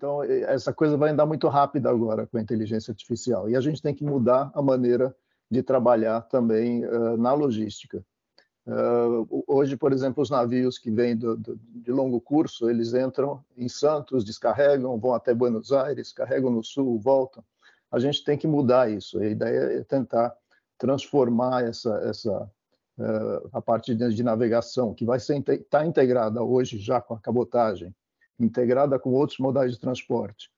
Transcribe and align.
Então, 0.00 0.22
essa 0.22 0.72
coisa 0.72 0.96
vai 0.96 1.10
andar 1.10 1.26
muito 1.26 1.46
rápida 1.46 1.90
agora 1.90 2.26
com 2.26 2.38
a 2.38 2.40
inteligência 2.40 2.90
artificial. 2.90 3.50
E 3.50 3.54
a 3.54 3.60
gente 3.60 3.82
tem 3.82 3.94
que 3.94 4.02
mudar 4.02 4.50
a 4.54 4.62
maneira 4.62 5.14
de 5.50 5.62
trabalhar 5.62 6.22
também 6.22 6.86
uh, 6.86 7.18
na 7.18 7.34
logística. 7.34 8.02
Uh, 8.66 9.44
hoje, 9.46 9.76
por 9.76 9.92
exemplo, 9.92 10.22
os 10.22 10.30
navios 10.30 10.78
que 10.78 10.90
vêm 10.90 11.14
do, 11.14 11.36
do, 11.36 11.60
de 11.62 11.92
longo 11.92 12.18
curso, 12.18 12.70
eles 12.70 12.94
entram 12.94 13.44
em 13.54 13.68
Santos, 13.68 14.24
descarregam, 14.24 14.98
vão 14.98 15.12
até 15.12 15.34
Buenos 15.34 15.70
Aires, 15.70 16.14
carregam 16.14 16.50
no 16.50 16.64
sul, 16.64 16.98
voltam. 16.98 17.44
A 17.92 17.98
gente 17.98 18.24
tem 18.24 18.38
que 18.38 18.46
mudar 18.46 18.90
isso. 18.90 19.18
A 19.18 19.26
ideia 19.26 19.80
é 19.80 19.84
tentar 19.84 20.34
transformar 20.78 21.62
essa, 21.62 21.94
essa 22.04 22.50
uh, 22.98 23.50
a 23.52 23.60
parte 23.60 23.94
de, 23.94 24.14
de, 24.14 24.22
navegação, 24.22 24.94
que 24.94 25.04
vai 25.04 25.18
estar 25.18 25.42
tá 25.68 25.84
integrada 25.84 26.42
hoje 26.42 26.78
já 26.78 27.02
com 27.02 27.12
a 27.12 27.20
cabotagem, 27.20 27.94
integrada 28.40 28.98
com 28.98 29.10
outros 29.10 29.38
modais 29.38 29.72
de 29.72 29.80
transporte, 29.80 30.50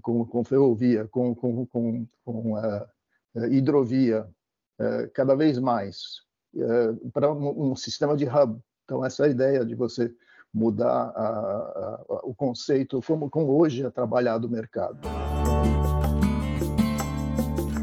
com, 0.00 0.24
com 0.24 0.44
ferrovia, 0.44 1.06
com, 1.08 1.34
com, 1.34 1.66
com, 1.66 2.06
com 2.24 2.52
uh, 2.54 3.46
hidrovia, 3.50 4.26
uh, 4.78 5.10
cada 5.12 5.34
vez 5.34 5.58
mais 5.58 6.22
é, 6.54 7.10
para 7.12 7.32
um, 7.32 7.70
um, 7.70 7.76
sistema 7.76 8.16
de 8.16 8.26
hub. 8.26 8.60
Então, 8.84 9.04
essa 9.04 9.26
é 9.26 9.30
ideia 9.30 9.64
de 9.64 9.74
você 9.74 10.14
mudar 10.52 11.08
a, 11.16 11.28
a, 11.28 11.94
a, 12.08 12.20
o 12.24 12.34
conceito, 12.34 13.00
como, 13.06 13.30
como 13.30 13.58
hoje 13.58 13.86
é 13.86 13.90
trabalhado 13.90 14.46
o 14.46 14.50
mercado. 14.50 15.00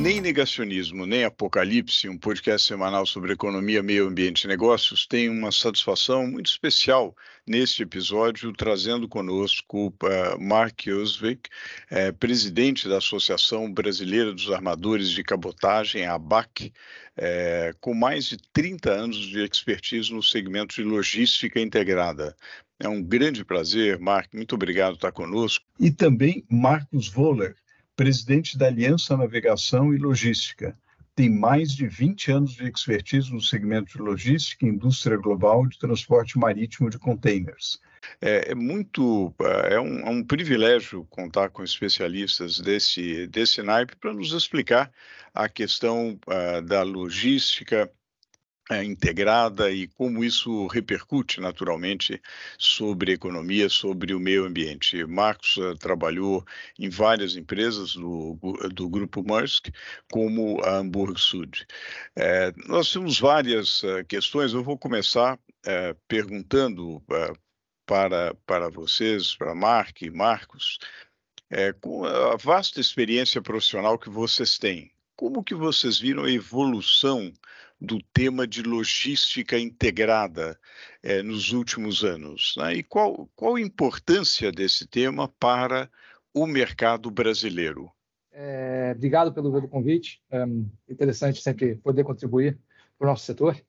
Nem 0.00 0.18
Negacionismo, 0.18 1.04
nem 1.04 1.24
Apocalipse, 1.24 2.08
um 2.08 2.16
podcast 2.16 2.66
semanal 2.66 3.04
sobre 3.04 3.34
economia, 3.34 3.82
meio 3.82 4.08
ambiente 4.08 4.44
e 4.44 4.48
negócios, 4.48 5.06
tem 5.06 5.28
uma 5.28 5.52
satisfação 5.52 6.26
muito 6.26 6.46
especial 6.46 7.14
neste 7.46 7.82
episódio, 7.82 8.50
trazendo 8.54 9.06
conosco 9.06 9.88
uh, 9.88 10.40
Mark 10.40 10.86
Osvik, 10.88 11.50
uh, 11.92 12.14
presidente 12.14 12.88
da 12.88 12.96
Associação 12.96 13.70
Brasileira 13.70 14.32
dos 14.32 14.50
Armadores 14.50 15.10
de 15.10 15.22
Cabotagem, 15.22 16.06
ABAC, 16.06 16.72
uh, 17.18 17.76
com 17.78 17.92
mais 17.92 18.24
de 18.24 18.38
30 18.54 18.90
anos 18.90 19.18
de 19.18 19.44
expertise 19.44 20.10
no 20.14 20.22
segmento 20.22 20.76
de 20.76 20.82
logística 20.82 21.60
integrada. 21.60 22.34
É 22.82 22.88
um 22.88 23.02
grande 23.02 23.44
prazer, 23.44 23.98
Mark, 23.98 24.32
muito 24.32 24.54
obrigado 24.54 24.92
por 24.92 24.96
estar 24.96 25.12
conosco. 25.12 25.62
E 25.78 25.90
também 25.90 26.42
Marcos 26.48 27.08
Voller, 27.08 27.54
presidente 28.00 28.56
da 28.56 28.66
Aliança 28.66 29.14
Navegação 29.14 29.92
e 29.92 29.98
Logística. 29.98 30.74
Tem 31.14 31.28
mais 31.28 31.72
de 31.72 31.86
20 31.86 32.32
anos 32.32 32.52
de 32.54 32.66
expertise 32.66 33.30
no 33.30 33.42
segmento 33.42 33.92
de 33.92 34.02
logística 34.02 34.64
e 34.64 34.70
indústria 34.70 35.18
global 35.18 35.66
de 35.66 35.78
transporte 35.78 36.38
marítimo 36.38 36.88
de 36.88 36.98
containers. 36.98 37.78
É, 38.18 38.52
é 38.52 38.54
muito, 38.54 39.34
é 39.68 39.78
um, 39.78 39.98
é 39.98 40.08
um, 40.08 40.24
privilégio 40.24 41.06
contar 41.10 41.50
com 41.50 41.62
especialistas 41.62 42.58
desse, 42.58 43.26
desse 43.26 43.62
naipe 43.62 43.94
para 43.96 44.14
nos 44.14 44.32
explicar 44.32 44.90
a 45.34 45.46
questão 45.46 46.18
uh, 46.26 46.62
da 46.62 46.82
logística, 46.82 47.92
é, 48.70 48.84
integrada 48.84 49.68
e 49.70 49.88
como 49.88 50.22
isso 50.22 50.68
repercute 50.68 51.40
naturalmente 51.40 52.22
sobre 52.56 53.10
a 53.10 53.14
economia, 53.14 53.68
sobre 53.68 54.14
o 54.14 54.20
meio 54.20 54.44
ambiente. 54.44 55.04
Marcos 55.04 55.56
uh, 55.56 55.74
trabalhou 55.74 56.44
em 56.78 56.88
várias 56.88 57.34
empresas 57.34 57.94
do, 57.94 58.38
do 58.72 58.88
grupo 58.88 59.24
Maersk, 59.26 59.70
como 60.10 60.62
a 60.62 60.76
Hamburg 60.76 61.20
Sud. 61.20 61.66
É, 62.14 62.52
nós 62.68 62.92
temos 62.92 63.18
várias 63.18 63.82
uh, 63.82 64.04
questões, 64.06 64.52
eu 64.52 64.62
vou 64.62 64.78
começar 64.78 65.34
uh, 65.34 65.98
perguntando 66.06 67.02
para, 67.84 68.34
para 68.46 68.70
vocês, 68.70 69.34
para 69.34 69.52
Mark 69.52 70.00
e 70.02 70.10
Marcos, 70.10 70.78
com 71.80 72.04
a 72.04 72.36
vasta 72.36 72.80
experiência 72.80 73.42
profissional 73.42 73.98
que 73.98 74.08
vocês 74.08 74.56
têm, 74.56 74.92
como 75.16 75.42
que 75.42 75.56
vocês 75.56 75.98
viram 75.98 76.22
a 76.22 76.30
evolução 76.30 77.32
do 77.80 77.98
tema 78.12 78.46
de 78.46 78.62
logística 78.62 79.58
integrada 79.58 80.58
é, 81.02 81.22
nos 81.22 81.52
últimos 81.52 82.04
anos. 82.04 82.54
Né? 82.58 82.76
E 82.76 82.82
qual, 82.82 83.28
qual 83.34 83.56
a 83.56 83.60
importância 83.60 84.52
desse 84.52 84.86
tema 84.86 85.28
para 85.28 85.90
o 86.34 86.46
mercado 86.46 87.10
brasileiro? 87.10 87.90
É, 88.32 88.92
obrigado 88.94 89.32
pelo, 89.32 89.50
pelo 89.52 89.68
convite. 89.68 90.22
É 90.30 90.44
interessante 90.88 91.40
sempre 91.40 91.76
poder 91.76 92.04
contribuir 92.04 92.58
para 92.98 93.06
o 93.06 93.10
nosso 93.10 93.24
setor. 93.24 93.60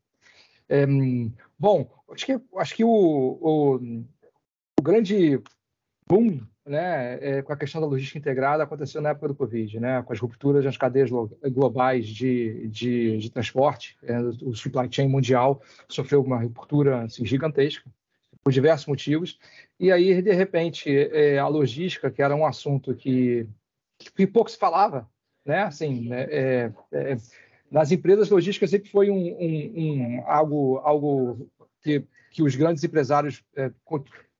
É, 0.67 0.85
bom, 1.57 1.89
acho 2.11 2.25
que, 2.25 2.39
acho 2.57 2.75
que 2.75 2.83
o, 2.83 2.89
o, 2.89 3.75
o 4.79 4.81
grande 4.81 5.41
boom 6.11 6.41
né, 6.66 7.17
é, 7.22 7.41
com 7.41 7.53
a 7.53 7.57
questão 7.57 7.79
da 7.79 7.88
logística 7.88 8.19
integrada 8.19 8.63
aconteceu 8.63 9.01
na 9.01 9.09
época 9.09 9.29
do 9.29 9.35
Covid, 9.35 9.79
né, 9.79 10.03
com 10.03 10.11
as 10.11 10.19
rupturas 10.19 10.66
nas 10.66 10.75
cadeias 10.75 11.09
globais 11.09 12.05
de, 12.05 12.67
de, 12.67 13.17
de 13.17 13.29
transporte. 13.31 13.97
É, 14.03 14.19
o 14.19 14.53
supply 14.53 14.89
chain 14.91 15.07
mundial 15.07 15.61
sofreu 15.88 16.22
uma 16.22 16.41
ruptura 16.41 17.03
assim, 17.03 17.25
gigantesca, 17.25 17.89
por 18.44 18.51
diversos 18.51 18.88
motivos. 18.88 19.39
E 19.79 19.89
aí, 19.89 20.22
de 20.22 20.33
repente, 20.33 20.89
é, 20.89 21.39
a 21.39 21.47
logística, 21.47 22.11
que 22.11 22.22
era 22.22 22.35
um 22.35 22.45
assunto 22.45 22.93
que, 22.93 23.47
que 23.97 24.28
pouco 24.28 24.51
se 24.51 24.57
falava, 24.57 25.09
né, 25.45 25.63
assim, 25.63 26.09
né, 26.09 26.28
é, 26.29 26.73
é, 26.91 27.17
nas 27.72 27.89
empresas 27.89 28.29
logísticas 28.29 28.69
sempre 28.69 28.89
foi 28.89 29.09
um, 29.09 29.16
um, 29.16 29.73
um 29.78 30.23
algo, 30.28 30.78
algo 30.79 31.49
que, 31.81 32.03
que 32.31 32.43
os 32.43 32.53
grandes 32.53 32.83
empresários 32.83 33.43
é, 33.55 33.72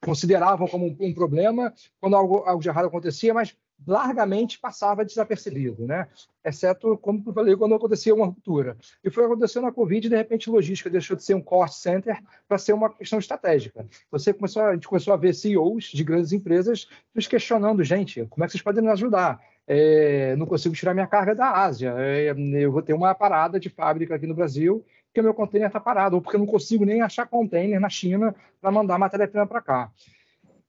consideravam 0.04 0.68
como 0.68 0.88
um, 0.88 0.98
um 1.00 1.14
problema 1.14 1.74
quando 2.00 2.16
algo, 2.16 2.38
algo 2.46 2.62
de 2.62 2.70
errado 2.70 2.88
acontecia, 2.88 3.34
mas 3.34 3.56
largamente 3.86 4.60
passava 4.60 5.04
desapercebido, 5.04 5.86
né? 5.86 6.08
Exceto, 6.44 6.98
como 6.98 7.24
eu 7.26 7.34
falei, 7.34 7.56
quando 7.56 7.76
acontecia 7.76 8.14
uma 8.14 8.28
ruptura. 8.28 8.78
E 9.04 9.10
foi 9.10 9.26
acontecendo 9.26 9.64
na 9.64 9.72
Covid, 9.72 10.08
de 10.08 10.16
repente, 10.16 10.50
logística 10.50 10.90
deixou 10.90 11.16
de 11.16 11.24
ser 11.24 11.34
um 11.36 11.42
cost 11.42 11.80
center 11.80 12.20
para 12.48 12.58
ser 12.58 12.74
uma 12.74 12.92
questão 12.94 13.20
estratégica. 13.20 13.88
Você 14.12 14.34
começou, 14.34 14.64
a 14.64 14.74
gente 14.74 14.88
começou 14.88 15.14
a 15.14 15.18
ver 15.18 15.34
CEOs 15.34 15.86
de 15.86 16.04
grandes 16.04 16.32
empresas 16.32 16.88
nos 17.14 17.28
questionando, 17.28 17.84
gente, 17.84 18.26
como 18.28 18.44
é 18.44 18.48
que 18.48 18.52
vocês 18.52 18.64
podem 18.64 18.84
nos 18.84 18.94
ajudar? 18.94 19.40
É, 19.68 20.36
não 20.36 20.46
consigo 20.46 20.76
tirar 20.76 20.94
minha 20.94 21.08
carga 21.08 21.34
da 21.34 21.52
Ásia. 21.52 21.94
É, 21.98 22.34
eu 22.60 22.72
vou 22.72 22.82
ter 22.82 22.94
uma 22.94 23.14
parada 23.14 23.60
de 23.60 23.70
fábrica 23.70 24.16
aqui 24.16 24.28
no 24.28 24.36
Brasil 24.36 24.84
porque 25.12 25.22
meu 25.22 25.34
container 25.34 25.68
está 25.68 25.80
parado, 25.80 26.16
ou 26.16 26.22
porque 26.22 26.38
eu 26.38 26.40
não 26.40 26.48
consigo 26.48 26.86
nem 26.86 27.02
achar 27.02 27.28
container 27.28 27.80
na 27.80 27.90
China 27.90 28.34
para 28.62 28.72
mandar 28.72 28.98
matéria-prima 28.98 29.46
para 29.46 29.62
cá. 29.62 29.92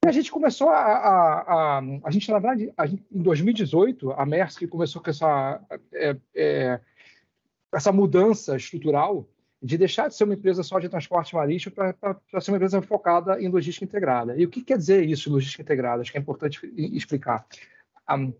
E 0.05 0.09
a 0.09 0.13
gente 0.13 0.33
começou 0.33 0.69
a, 0.69 0.81
a, 0.81 1.79
a, 1.79 1.83
a 2.03 2.11
gente, 2.11 2.29
na 2.29 2.41
verdade, 2.41 2.73
a 2.77 2.87
gente, 2.87 3.05
em 3.13 3.23
2018, 3.23 4.11
a 4.11 4.27
Maersk 4.27 4.67
começou 4.67 5.01
com 5.01 5.11
essa, 5.11 5.61
é, 5.95 6.17
é, 6.35 6.81
essa 7.73 7.93
mudança 7.93 8.57
estrutural 8.57 9.29
de 9.63 9.79
deixar 9.79 10.09
de 10.09 10.17
ser 10.17 10.25
uma 10.25 10.35
empresa 10.35 10.65
só 10.65 10.81
de 10.81 10.89
transporte 10.89 11.37
marítimo 11.37 11.73
para 11.73 12.41
ser 12.41 12.51
uma 12.51 12.57
empresa 12.57 12.83
focada 12.83 13.41
em 13.41 13.49
logística 13.49 13.85
integrada. 13.85 14.37
E 14.37 14.45
o 14.45 14.51
que 14.51 14.61
quer 14.61 14.77
dizer 14.77 15.09
isso, 15.09 15.31
logística 15.31 15.63
integrada? 15.63 16.03
Acho 16.03 16.11
que 16.11 16.19
é 16.19 16.21
importante 16.21 16.61
explicar. 16.77 17.47
Um, 18.11 18.33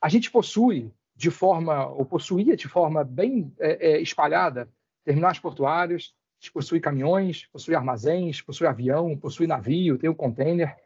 a 0.00 0.08
gente 0.08 0.30
possui 0.30 0.90
de 1.14 1.30
forma, 1.30 1.86
ou 1.86 2.06
possuía 2.06 2.56
de 2.56 2.66
forma 2.66 3.04
bem 3.04 3.52
é, 3.60 3.90
é, 3.90 4.00
espalhada, 4.00 4.68
terminais 5.04 5.38
portuários, 5.38 6.14
possui 6.52 6.80
caminhões, 6.80 7.46
possui 7.46 7.74
armazéns, 7.74 8.40
possui 8.40 8.66
avião, 8.66 9.16
possui 9.16 9.46
navio, 9.46 9.98
tem 9.98 10.10
o 10.10 10.14
container, 10.14 10.76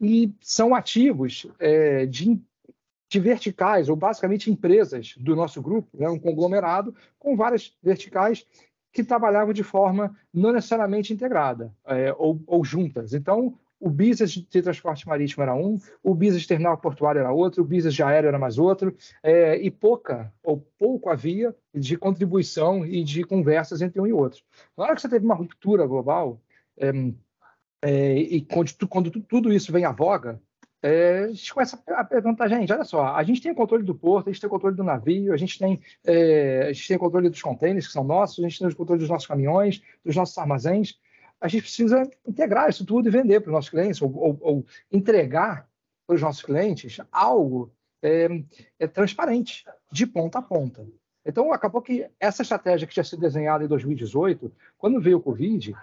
e 0.00 0.34
são 0.40 0.74
ativos 0.74 1.46
é, 1.58 2.06
de, 2.06 2.40
de, 3.08 3.20
verticais, 3.20 3.88
ou 3.88 3.96
basicamente 3.96 4.50
empresas 4.50 5.14
do 5.16 5.36
nosso 5.36 5.60
grupo, 5.62 5.88
né, 5.94 6.08
um 6.08 6.18
conglomerado 6.18 6.94
com 7.18 7.36
várias 7.36 7.76
verticais 7.82 8.46
que 8.92 9.04
trabalhavam 9.04 9.52
de 9.52 9.62
forma 9.62 10.16
não 10.32 10.52
necessariamente 10.52 11.12
integrada 11.12 11.74
é, 11.86 12.12
ou, 12.18 12.42
ou 12.46 12.64
juntas. 12.64 13.14
Então, 13.14 13.58
o 13.82 13.90
business 13.90 14.30
de 14.30 14.62
transporte 14.62 15.08
marítimo 15.08 15.42
era 15.42 15.54
um, 15.56 15.76
o 16.04 16.14
business 16.14 16.42
de 16.42 16.48
terminal 16.48 16.78
portuário 16.78 17.18
era 17.18 17.32
outro, 17.32 17.62
o 17.62 17.66
business 17.66 17.92
de 17.92 18.02
aéreo 18.02 18.28
era 18.28 18.38
mais 18.38 18.56
outro, 18.56 18.96
é, 19.20 19.56
e 19.56 19.72
pouca 19.72 20.32
ou 20.40 20.64
pouco 20.78 21.10
havia 21.10 21.54
de 21.74 21.96
contribuição 21.96 22.86
e 22.86 23.02
de 23.02 23.24
conversas 23.24 23.82
entre 23.82 24.00
um 24.00 24.06
e 24.06 24.12
outro. 24.12 24.40
Na 24.78 24.84
hora 24.84 24.94
que 24.94 25.00
você 25.00 25.08
teve 25.08 25.24
uma 25.24 25.34
ruptura 25.34 25.84
global, 25.84 26.40
é, 26.78 26.92
é, 27.82 28.14
e 28.14 28.42
quando, 28.42 28.70
quando, 28.88 29.10
tudo 29.10 29.52
isso 29.52 29.72
vem 29.72 29.84
à 29.84 29.90
voga, 29.90 30.40
é, 30.80 31.24
a 31.24 31.28
gente 31.28 31.52
começa 31.52 31.82
a 31.88 32.04
perguntar, 32.04 32.46
gente, 32.46 32.72
olha 32.72 32.84
só, 32.84 33.16
a 33.16 33.22
gente 33.24 33.40
tem 33.40 33.50
o 33.50 33.56
controle 33.56 33.82
do 33.82 33.96
porto, 33.96 34.28
a 34.28 34.32
gente 34.32 34.40
tem 34.40 34.46
o 34.46 34.50
controle 34.50 34.76
do 34.76 34.84
navio, 34.84 35.32
a 35.32 35.36
gente 35.36 35.58
tem, 35.58 35.80
é, 36.04 36.68
a 36.68 36.72
gente 36.72 36.86
tem 36.86 36.96
o 36.96 37.00
controle 37.00 37.28
dos 37.28 37.42
contêineres 37.42 37.88
que 37.88 37.92
são 37.92 38.04
nossos, 38.04 38.44
a 38.44 38.48
gente 38.48 38.60
tem 38.60 38.68
o 38.68 38.76
controle 38.76 39.00
dos 39.00 39.10
nossos 39.10 39.26
caminhões, 39.26 39.82
dos 40.04 40.14
nossos 40.14 40.38
armazéns. 40.38 41.00
A 41.42 41.48
gente 41.48 41.62
precisa 41.62 42.08
integrar 42.24 42.70
isso 42.70 42.86
tudo 42.86 43.08
e 43.08 43.10
vender 43.10 43.40
para 43.40 43.48
os 43.48 43.52
nossos 43.52 43.70
clientes, 43.70 44.00
ou, 44.00 44.16
ou, 44.16 44.38
ou 44.40 44.66
entregar 44.92 45.68
para 46.06 46.14
os 46.14 46.22
nossos 46.22 46.40
clientes 46.40 46.98
algo 47.10 47.72
é, 48.00 48.28
é, 48.78 48.86
transparente, 48.86 49.64
de 49.90 50.06
ponta 50.06 50.38
a 50.38 50.42
ponta. 50.42 50.86
Então, 51.26 51.52
acabou 51.52 51.82
que 51.82 52.08
essa 52.20 52.42
estratégia 52.42 52.86
que 52.86 52.94
tinha 52.94 53.02
sido 53.02 53.18
desenhada 53.18 53.64
em 53.64 53.68
2018, 53.68 54.52
quando 54.78 55.00
veio 55.00 55.18
o 55.18 55.22
Covid, 55.22 55.74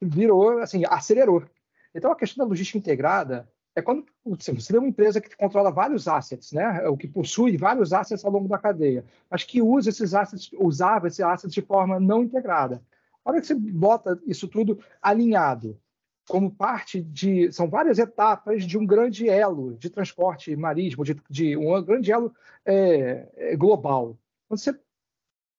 virou, 0.00 0.60
assim, 0.60 0.84
acelerou. 0.88 1.44
Então, 1.92 2.12
a 2.12 2.16
questão 2.16 2.44
da 2.44 2.48
logística 2.48 2.78
integrada 2.78 3.48
é 3.74 3.82
quando 3.82 4.06
você 4.24 4.52
tem 4.52 4.78
uma 4.78 4.88
empresa 4.88 5.20
que 5.20 5.36
controla 5.36 5.72
vários 5.72 6.06
assets, 6.06 6.52
né? 6.52 6.88
O 6.88 6.96
que 6.96 7.08
possui 7.08 7.56
vários 7.56 7.92
assets 7.92 8.24
ao 8.24 8.30
longo 8.30 8.48
da 8.48 8.58
cadeia, 8.58 9.04
mas 9.28 9.42
que 9.42 9.60
usa 9.60 9.90
esses 9.90 10.14
assets, 10.14 10.50
usava 10.54 11.08
esses 11.08 11.20
assets 11.20 11.52
de 11.52 11.62
forma 11.62 11.98
não 11.98 12.22
integrada. 12.22 12.80
A 13.28 13.30
hora 13.30 13.40
que 13.42 13.46
você 13.46 13.54
bota 13.54 14.18
isso 14.26 14.48
tudo 14.48 14.82
alinhado, 15.02 15.78
como 16.26 16.50
parte 16.50 17.02
de. 17.02 17.52
São 17.52 17.68
várias 17.68 17.98
etapas 17.98 18.64
de 18.64 18.78
um 18.78 18.86
grande 18.86 19.28
elo 19.28 19.76
de 19.76 19.90
transporte 19.90 20.56
marítimo, 20.56 21.04
de, 21.04 21.14
de 21.28 21.54
um 21.54 21.84
grande 21.84 22.10
elo 22.10 22.34
é, 22.64 23.28
é, 23.36 23.54
global. 23.54 24.16
Quando 24.48 24.60
você 24.60 24.74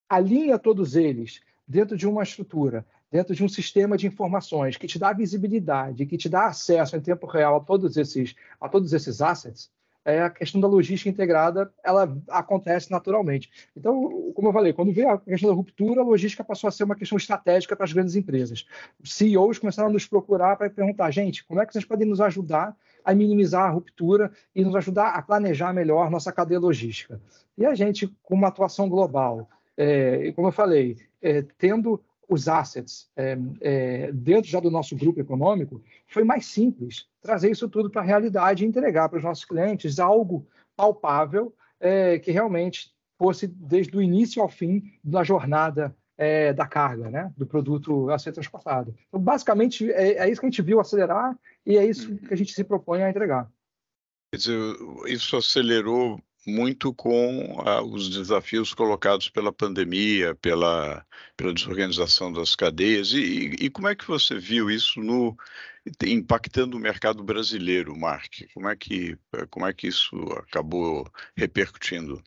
alinha 0.09 0.57
todos 0.57 0.95
eles 0.95 1.41
dentro 1.67 1.95
de 1.95 2.07
uma 2.07 2.23
estrutura, 2.23 2.83
dentro 3.11 3.35
de 3.35 3.43
um 3.43 3.47
sistema 3.47 3.95
de 3.95 4.07
informações 4.07 4.75
que 4.75 4.87
te 4.87 4.97
dá 4.97 5.13
visibilidade, 5.13 6.07
que 6.07 6.17
te 6.17 6.27
dá 6.27 6.47
acesso 6.47 6.95
em 6.95 7.01
tempo 7.01 7.27
real 7.27 7.57
a 7.57 7.59
todos 7.59 7.97
esses, 7.97 8.33
a 8.59 8.67
todos 8.67 8.93
esses 8.93 9.21
assets, 9.21 9.69
é, 10.09 10.23
a 10.23 10.29
questão 10.29 10.59
da 10.59 10.67
logística 10.67 11.09
integrada 11.09 11.71
ela 11.83 12.17
acontece 12.29 12.91
naturalmente. 12.91 13.49
Então, 13.75 14.31
como 14.33 14.49
eu 14.49 14.53
falei, 14.53 14.73
quando 14.73 14.91
veio 14.91 15.09
a 15.09 15.17
questão 15.17 15.49
da 15.49 15.55
ruptura, 15.55 16.01
a 16.01 16.03
logística 16.03 16.43
passou 16.43 16.67
a 16.67 16.71
ser 16.71 16.83
uma 16.83 16.95
questão 16.95 17.17
estratégica 17.17 17.75
para 17.75 17.85
as 17.85 17.93
grandes 17.93 18.15
empresas. 18.15 18.65
CEOs 19.03 19.59
começaram 19.59 19.89
a 19.89 19.91
nos 19.91 20.05
procurar 20.05 20.55
para 20.55 20.69
perguntar, 20.69 21.11
gente, 21.11 21.45
como 21.45 21.61
é 21.61 21.65
que 21.65 21.73
vocês 21.73 21.85
podem 21.85 22.07
nos 22.07 22.21
ajudar 22.21 22.75
a 23.03 23.13
minimizar 23.13 23.65
a 23.65 23.69
ruptura 23.69 24.31
e 24.55 24.63
nos 24.63 24.75
ajudar 24.75 25.09
a 25.09 25.21
planejar 25.21 25.73
melhor 25.73 26.09
nossa 26.09 26.31
cadeia 26.31 26.59
logística? 26.59 27.21
E 27.57 27.65
a 27.65 27.75
gente, 27.75 28.07
com 28.23 28.35
uma 28.35 28.47
atuação 28.47 28.89
global, 28.89 29.49
é, 29.77 30.31
como 30.33 30.47
eu 30.47 30.51
falei, 30.51 30.97
é, 31.21 31.43
tendo 31.57 32.01
os 32.29 32.47
assets 32.47 33.09
é, 33.15 33.37
é, 33.59 34.11
dentro 34.11 34.49
já 34.49 34.59
do 34.59 34.69
nosso 34.69 34.95
grupo 34.95 35.19
econômico, 35.19 35.81
foi 36.07 36.23
mais 36.23 36.45
simples 36.45 37.07
trazer 37.21 37.49
isso 37.49 37.67
tudo 37.67 37.89
para 37.89 38.01
a 38.01 38.05
realidade 38.05 38.63
e 38.63 38.67
entregar 38.67 39.09
para 39.09 39.17
os 39.17 39.23
nossos 39.23 39.43
clientes 39.43 39.99
algo 39.99 40.47
palpável 40.75 41.53
é, 41.79 42.19
que 42.19 42.31
realmente 42.31 42.93
fosse 43.17 43.47
desde 43.47 43.97
o 43.97 44.01
início 44.01 44.41
ao 44.41 44.47
fim 44.47 44.93
da 45.03 45.23
jornada 45.23 45.95
é, 46.17 46.53
da 46.53 46.67
carga, 46.67 47.09
né, 47.09 47.33
do 47.35 47.47
produto 47.47 48.09
a 48.11 48.19
ser 48.19 48.31
transportado. 48.31 48.95
Então, 49.07 49.19
basicamente, 49.19 49.89
é, 49.91 50.17
é, 50.17 50.29
isso 50.29 50.39
que 50.39 50.45
a 50.45 50.49
gente 50.49 50.61
viu 50.61 50.79
acelerar 50.79 51.37
e 51.65 51.77
é 51.77 51.85
isso 51.85 52.15
que 52.17 52.33
a 52.33 52.37
gente 52.37 52.53
se 52.53 52.63
propõe 52.63 53.01
a 53.01 53.09
entregar. 53.09 53.49
Quer 54.31 54.37
dizer, 54.37 54.75
isso 55.07 55.35
acelerou 55.35 56.21
muito 56.47 56.93
com 56.93 57.61
ah, 57.65 57.81
os 57.81 58.09
desafios 58.09 58.73
colocados 58.73 59.29
pela 59.29 59.51
pandemia, 59.51 60.35
pela, 60.35 61.05
pela 61.35 61.53
desorganização 61.53 62.31
das 62.31 62.55
cadeias. 62.55 63.11
E, 63.11 63.55
e, 63.59 63.69
como 63.69 63.87
é 63.87 63.95
que 63.95 64.07
você 64.07 64.37
viu 64.39 64.69
isso 64.69 65.01
no, 65.01 65.37
impactando 66.05 66.77
o 66.77 66.79
mercado 66.79 67.23
brasileiro, 67.23 67.97
Mark? 67.97 68.33
Como 68.53 68.67
é 68.69 68.75
que, 68.75 69.17
como 69.49 69.65
é 69.65 69.73
que 69.73 69.87
isso 69.87 70.15
acabou 70.37 71.09
repercutindo? 71.35 72.21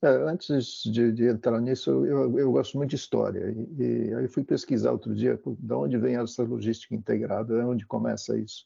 É, 0.00 0.08
antes 0.08 0.82
de, 0.84 1.10
de, 1.10 1.24
entrar 1.24 1.60
nisso, 1.60 1.90
eu, 2.06 2.38
eu, 2.38 2.52
gosto 2.52 2.76
muito 2.76 2.90
de 2.90 2.96
história. 2.96 3.52
E, 3.78 3.82
e 3.82 4.14
aí 4.14 4.28
fui 4.28 4.44
pesquisar 4.44 4.92
outro 4.92 5.12
dia 5.12 5.40
de 5.58 5.72
onde 5.72 5.98
vem 5.98 6.16
essa 6.16 6.44
logística 6.44 6.94
integrada, 6.94 7.66
onde 7.66 7.84
começa 7.84 8.38
isso. 8.38 8.64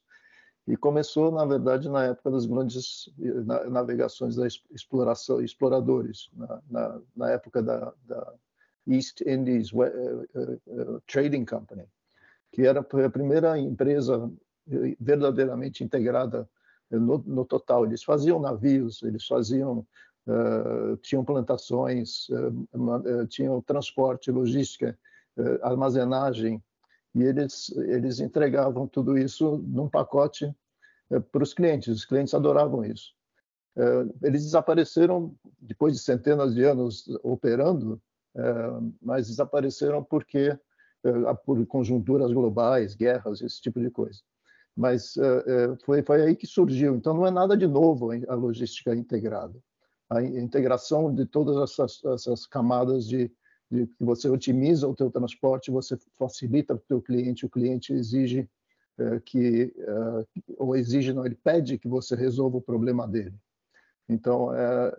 E 0.66 0.76
começou, 0.76 1.32
na 1.32 1.44
verdade, 1.44 1.88
na 1.88 2.04
época 2.04 2.30
das 2.30 2.46
grandes 2.46 3.10
navegações 3.68 4.36
da 4.36 4.46
exploração, 4.46 5.40
exploradores, 5.40 6.30
na, 6.34 6.62
na, 6.70 7.00
na 7.16 7.30
época 7.30 7.60
da, 7.62 7.92
da, 8.06 8.34
East 8.86 9.20
Indies 9.22 9.72
uh, 9.72 9.82
uh, 9.84 11.00
Trading 11.06 11.44
Company, 11.44 11.84
que 12.52 12.62
era 12.62 12.80
a 12.80 13.10
primeira 13.10 13.58
empresa 13.58 14.30
verdadeiramente 15.00 15.82
integrada 15.82 16.48
no, 16.90 17.18
no 17.18 17.44
total. 17.44 17.84
Eles 17.84 18.02
faziam 18.02 18.40
navios, 18.40 19.02
eles 19.02 19.26
faziam, 19.26 19.86
uh, 20.26 20.96
tinham 20.98 21.24
plantações, 21.24 22.26
tinham 23.28 23.60
transporte, 23.62 24.30
logística, 24.30 24.98
armazenagem, 25.62 26.62
e 27.14 27.22
eles, 27.22 27.70
eles 27.76 28.20
entregavam 28.20 28.86
tudo 28.86 29.18
isso 29.18 29.58
num 29.66 29.88
pacote 29.88 30.54
é, 31.10 31.20
para 31.20 31.42
os 31.42 31.52
clientes. 31.52 31.88
Os 31.88 32.04
clientes 32.04 32.32
adoravam 32.32 32.84
isso. 32.84 33.12
É, 33.76 34.26
eles 34.26 34.44
desapareceram 34.44 35.34
depois 35.60 35.94
de 35.94 36.00
centenas 36.00 36.54
de 36.54 36.64
anos 36.64 37.06
operando, 37.22 38.00
é, 38.34 38.42
mas 39.00 39.28
desapareceram 39.28 40.02
porque 40.02 40.58
por 41.44 41.66
conjunturas 41.66 42.32
globais, 42.32 42.94
guerras, 42.94 43.40
esse 43.40 43.60
tipo 43.60 43.80
de 43.80 43.90
coisa. 43.90 44.20
Mas 44.76 45.14
foi, 45.84 46.00
foi 46.00 46.22
aí 46.22 46.36
que 46.36 46.46
surgiu. 46.46 46.94
Então 46.94 47.12
não 47.12 47.26
é 47.26 47.30
nada 47.32 47.56
de 47.56 47.66
novo 47.66 48.12
a 48.12 48.34
logística 48.36 48.94
integrada. 48.94 49.58
A 50.08 50.22
integração 50.22 51.12
de 51.12 51.26
todas 51.26 51.56
essas, 51.56 52.04
essas 52.04 52.46
camadas 52.46 53.08
de, 53.08 53.32
de 53.72 53.86
que 53.86 54.04
você 54.04 54.28
otimiza 54.28 54.86
o 54.86 54.94
teu 54.94 55.10
transporte, 55.10 55.70
você 55.70 55.96
facilita 56.18 56.74
para 56.74 56.82
o 56.82 56.86
teu 56.86 57.00
cliente, 57.00 57.46
o 57.46 57.50
cliente 57.50 57.94
exige 57.94 58.46
é, 58.98 59.18
que 59.20 59.74
é, 59.78 60.26
ou 60.58 60.76
exige 60.76 61.14
não, 61.14 61.24
ele 61.24 61.34
pede 61.34 61.78
que 61.78 61.88
você 61.88 62.14
resolva 62.14 62.58
o 62.58 62.62
problema 62.62 63.08
dele. 63.08 63.34
Então, 64.06 64.54
é, 64.54 64.88
é, 64.88 64.94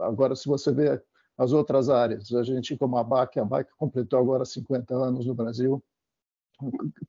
agora 0.00 0.34
se 0.34 0.48
você 0.48 0.72
vê 0.72 1.02
as 1.36 1.52
outras 1.52 1.90
áreas, 1.90 2.32
a 2.32 2.42
gente 2.42 2.78
como 2.78 2.96
a 2.96 3.04
BAC, 3.04 3.38
a 3.38 3.44
BAC 3.44 3.68
completou 3.76 4.18
agora 4.18 4.46
50 4.46 4.94
anos 4.94 5.26
no 5.26 5.34
Brasil, 5.34 5.84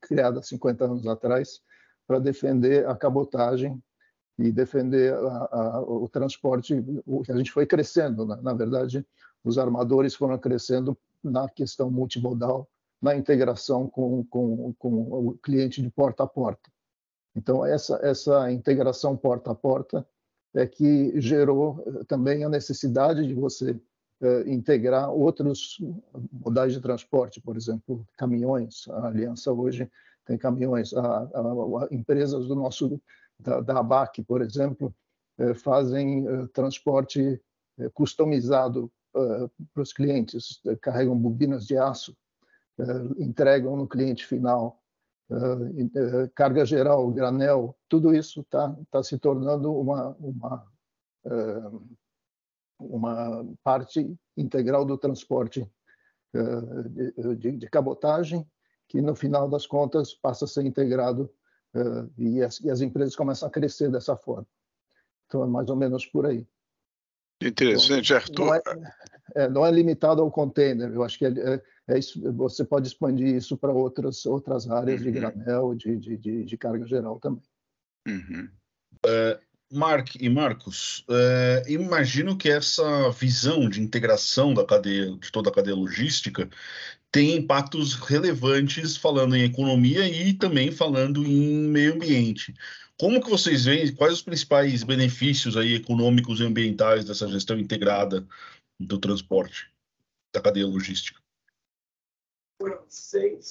criada 0.01 0.41
50 0.41 0.83
anos 0.83 1.07
atrás, 1.07 1.61
para 2.05 2.19
defender 2.19 2.85
a 2.89 2.95
cabotagem 2.95 3.81
e 4.37 4.51
defender 4.51 5.13
a, 5.13 5.77
a, 5.77 5.81
o 5.81 6.09
transporte, 6.09 6.83
o 7.05 7.23
a 7.29 7.37
gente 7.37 7.53
foi 7.53 7.65
crescendo, 7.65 8.25
né? 8.25 8.37
na 8.41 8.53
verdade, 8.53 9.05
os 9.45 9.57
armadores 9.57 10.15
foram 10.15 10.37
crescendo 10.37 10.97
na 11.29 11.49
questão 11.49 11.91
multimodal, 11.91 12.67
na 13.01 13.15
integração 13.15 13.87
com, 13.87 14.23
com, 14.25 14.73
com 14.77 15.27
o 15.29 15.37
cliente 15.37 15.81
de 15.81 15.89
porta 15.89 16.23
a 16.23 16.27
porta. 16.27 16.71
Então, 17.35 17.65
essa, 17.65 17.99
essa 18.01 18.51
integração 18.51 19.17
porta 19.17 19.51
a 19.51 19.55
porta 19.55 20.07
é 20.53 20.65
que 20.65 21.19
gerou 21.19 21.83
eh, 21.85 22.03
também 22.05 22.43
a 22.43 22.49
necessidade 22.49 23.27
de 23.27 23.33
você 23.33 23.77
é, 24.21 24.49
integrar 24.49 25.11
outros 25.11 25.77
modais 26.31 26.71
de 26.71 26.79
transporte, 26.79 27.41
por 27.41 27.57
exemplo, 27.57 28.07
caminhões. 28.17 28.87
A 28.87 29.07
Aliança 29.07 29.51
hoje 29.51 29.91
tem 30.25 30.37
caminhões. 30.37 30.93
A, 30.93 31.05
a, 31.05 31.39
a 31.83 31.87
empresas 31.91 32.47
do 32.47 32.55
nosso 32.55 33.01
da, 33.37 33.59
da 33.59 33.79
ABAC, 33.79 34.23
por 34.23 34.41
exemplo, 34.41 34.95
é, 35.37 35.53
fazem 35.53 36.25
é, 36.25 36.47
transporte 36.47 37.41
customizado 37.93 38.89
para 39.73 39.81
os 39.81 39.93
clientes, 39.93 40.61
carregam 40.81 41.17
bobinas 41.17 41.65
de 41.65 41.77
aço, 41.77 42.15
entregam 43.17 43.75
no 43.77 43.87
cliente 43.87 44.25
final, 44.25 44.81
carga 46.35 46.65
geral, 46.65 47.09
granel, 47.11 47.75
tudo 47.87 48.13
isso 48.13 48.41
está 48.41 48.75
tá 48.91 49.01
se 49.01 49.17
tornando 49.17 49.73
uma, 49.73 50.15
uma, 50.19 50.71
uma 52.79 53.55
parte 53.63 54.13
integral 54.35 54.85
do 54.85 54.97
transporte 54.97 55.65
de, 57.37 57.51
de 57.53 57.69
cabotagem, 57.69 58.45
que 58.87 59.01
no 59.01 59.15
final 59.15 59.49
das 59.49 59.65
contas 59.65 60.13
passa 60.13 60.45
a 60.45 60.47
ser 60.47 60.65
integrado 60.65 61.31
e 62.17 62.41
as, 62.41 62.59
e 62.59 62.69
as 62.69 62.81
empresas 62.81 63.15
começam 63.15 63.47
a 63.47 63.51
crescer 63.51 63.89
dessa 63.89 64.15
forma. 64.15 64.47
Então 65.25 65.43
é 65.43 65.47
mais 65.47 65.69
ou 65.69 65.75
menos 65.75 66.05
por 66.05 66.25
aí. 66.25 66.45
Interessante, 67.41 68.13
Arthur. 68.13 68.45
Não 68.45 68.55
é, 68.55 68.61
é, 69.35 69.49
não 69.49 69.65
é, 69.65 69.71
limitado 69.71 70.21
ao 70.21 70.31
container. 70.31 70.91
Eu 70.91 71.03
acho 71.03 71.17
que 71.17 71.25
é, 71.25 71.29
é, 71.29 71.61
é 71.89 71.99
isso, 71.99 72.21
você 72.33 72.63
pode 72.63 72.87
expandir 72.87 73.35
isso 73.35 73.57
para 73.57 73.71
outras, 73.71 74.25
outras 74.25 74.69
áreas 74.69 75.01
uhum. 75.01 75.05
de 75.05 75.11
granel, 75.11 75.75
de, 75.75 75.97
de, 75.97 76.17
de, 76.17 76.43
de, 76.45 76.57
carga 76.57 76.85
geral 76.85 77.19
também. 77.19 77.41
Uhum. 78.07 78.49
Uh, 79.05 79.45
Mark 79.71 80.15
e 80.15 80.29
Marcos, 80.29 81.03
é, 81.09 81.63
imagino 81.67 82.37
que 82.37 82.49
essa 82.49 83.09
visão 83.11 83.67
de 83.67 83.81
integração 83.81 84.53
da 84.53 84.63
cadeia, 84.63 85.17
de 85.17 85.31
toda 85.31 85.49
a 85.49 85.53
cadeia 85.53 85.75
logística, 85.75 86.47
tem 87.11 87.35
impactos 87.35 87.95
relevantes 87.95 88.95
falando 88.95 89.35
em 89.35 89.43
economia 89.43 90.07
e 90.07 90.33
também 90.33 90.71
falando 90.71 91.25
em 91.25 91.67
meio 91.67 91.93
ambiente. 91.95 92.53
Como 92.99 93.21
que 93.21 93.29
vocês 93.29 93.65
veem, 93.65 93.93
quais 93.93 94.13
os 94.13 94.21
principais 94.21 94.83
benefícios 94.83 95.57
aí 95.57 95.75
econômicos 95.75 96.39
e 96.39 96.43
ambientais 96.43 97.05
dessa 97.05 97.27
gestão 97.27 97.59
integrada 97.59 98.25
do 98.79 98.97
transporte, 98.97 99.71
da 100.33 100.41
cadeia 100.41 100.65
logística? 100.65 101.19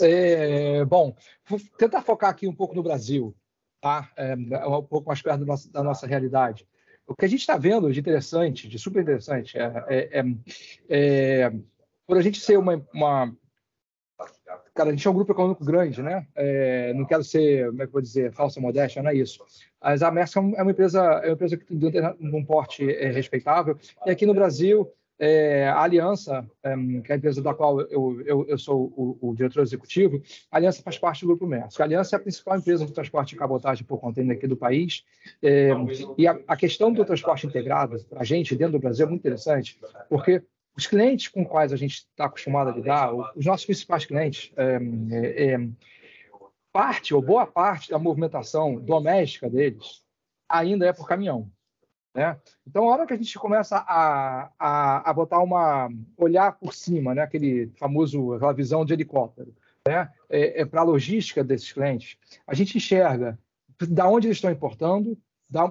É, 0.01 0.85
bom, 0.85 1.15
vou 1.47 1.61
tentar 1.77 2.03
focar 2.03 2.31
aqui 2.31 2.49
um 2.49 2.55
pouco 2.55 2.75
no 2.75 2.83
Brasil 2.83 3.37
tá? 3.85 4.11
É, 4.17 4.35
um 4.35 4.83
pouco 4.83 5.07
mais 5.07 5.21
perto 5.21 5.41
da 5.41 5.47
nossa, 5.47 5.71
da 5.71 5.83
nossa 5.83 6.07
realidade. 6.07 6.67
O 7.07 7.15
que 7.15 7.27
a 7.27 7.29
gente 7.29 7.41
está 7.41 7.59
vendo 7.59 7.93
de 7.93 8.01
interessante, 8.01 8.67
de 8.67 8.79
super 8.79 9.03
interessante, 9.03 9.59
é, 9.59 9.85
é, 9.91 10.21
é, 10.21 10.25
é, 10.89 11.53
por 12.07 12.17
a 12.17 12.23
gente 12.23 12.41
ser 12.41 12.59
uma, 12.59 12.83
uma, 12.95 13.37
Cara, 14.75 14.89
a 14.89 14.93
gente 14.93 15.07
é 15.07 15.11
um 15.11 15.15
grupo 15.15 15.31
econômico 15.31 15.65
grande, 15.65 16.03
né? 16.03 16.27
É, 16.35 16.93
não 16.95 17.05
quero 17.05 17.23
ser, 17.23 17.67
como 17.67 17.83
é 17.83 17.87
que 17.87 17.91
eu 17.91 17.93
vou 17.93 18.03
dizer, 18.03 18.33
falsa 18.33 18.61
modéstia, 18.61 19.03
não 19.03 19.11
é 19.11 19.15
isso. 19.15 19.45
Mas 19.81 20.03
a 20.03 20.11
Maersk 20.11 20.37
é 20.37 20.41
uma 20.41 20.71
empresa, 20.71 21.01
é 21.23 21.29
uma 21.29 21.35
empresa 21.35 21.57
que 21.57 21.65
tem 21.65 22.03
um 22.21 22.45
porte 22.45 22.85
respeitável. 22.85 23.79
E 24.05 24.11
aqui 24.11 24.27
no 24.27 24.35
Brasil, 24.35 24.91
é, 25.17 25.69
a 25.69 25.81
Aliança, 25.81 26.45
é, 26.63 26.75
que 27.05 27.13
é 27.13 27.15
a 27.15 27.17
empresa 27.17 27.41
da 27.41 27.55
qual 27.55 27.81
eu, 27.83 28.21
eu, 28.23 28.47
eu 28.49 28.59
sou 28.59 28.93
o, 28.97 29.17
o, 29.21 29.35
diretor 29.35 29.63
executivo, 29.63 30.21
a 30.51 30.57
Aliança 30.57 30.83
faz 30.83 30.99
parte 30.99 31.21
do 31.21 31.29
Grupo 31.29 31.47
Maersk. 31.47 31.81
A 31.81 31.85
Aliança 31.85 32.17
é 32.17 32.19
a 32.19 32.23
principal 32.23 32.59
empresa 32.59 32.85
de 32.85 32.93
transporte 32.93 33.31
de 33.31 33.37
cabotagem 33.37 33.85
por 33.85 34.01
container 34.01 34.37
aqui 34.37 34.49
do 34.49 34.57
país. 34.57 35.05
É, 35.41 35.71
e 36.19 36.27
a, 36.27 36.37
a, 36.49 36.57
questão 36.57 36.93
do 36.93 37.05
transporte 37.05 37.47
integrado, 37.47 37.97
para 38.11 38.23
a 38.23 38.25
gente, 38.25 38.57
dentro 38.57 38.73
do 38.73 38.81
Brasil, 38.81 39.07
é 39.07 39.09
muito 39.09 39.21
interessante, 39.21 39.79
porque 40.09 40.43
os 40.77 40.87
clientes 40.87 41.29
com 41.29 41.45
quais 41.45 41.73
a 41.73 41.77
gente 41.77 42.07
está 42.11 42.25
acostumado 42.27 42.71
a 42.71 42.75
lidar, 42.75 43.13
os 43.37 43.47
nossos 43.47 43.65
principais 43.65 44.05
clientes, 44.05 44.53
é, 44.57 44.79
é, 45.11 45.55
é, 45.55 45.69
parte 46.73 47.15
ou 47.15 47.23
boa 47.23 47.47
parte 47.47 47.91
da 47.91 47.99
movimentação 47.99 48.77
doméstica 48.77 49.49
deles 49.49 50.03
ainda 50.49 50.87
é 50.87 50.93
por 50.93 51.07
caminhão. 51.07 51.51
Né? 52.15 52.39
Então, 52.67 52.89
a 52.89 52.93
hora 52.93 53.07
que 53.07 53.13
a 53.13 53.17
gente 53.17 53.37
começa 53.39 53.77
a, 53.77 54.51
a, 54.59 55.11
a 55.11 55.13
botar 55.13 55.41
uma 55.41 55.89
olhar 56.17 56.53
por 56.53 56.73
cima, 56.73 57.15
né? 57.15 57.23
aquele 57.23 57.73
famoso 57.77 58.35
aquela 58.35 58.53
visão 58.53 58.85
de 58.85 58.93
helicóptero, 58.93 59.55
né? 59.87 60.11
é, 60.29 60.63
é 60.63 60.65
para 60.65 60.81
a 60.81 60.85
logística 60.85 61.43
desses 61.43 61.73
clientes, 61.73 62.17
a 62.47 62.55
gente 62.55 62.77
enxerga 62.77 63.39
da 63.89 64.09
onde 64.09 64.29
eles 64.29 64.37
estão 64.37 64.51
importando, 64.51 65.19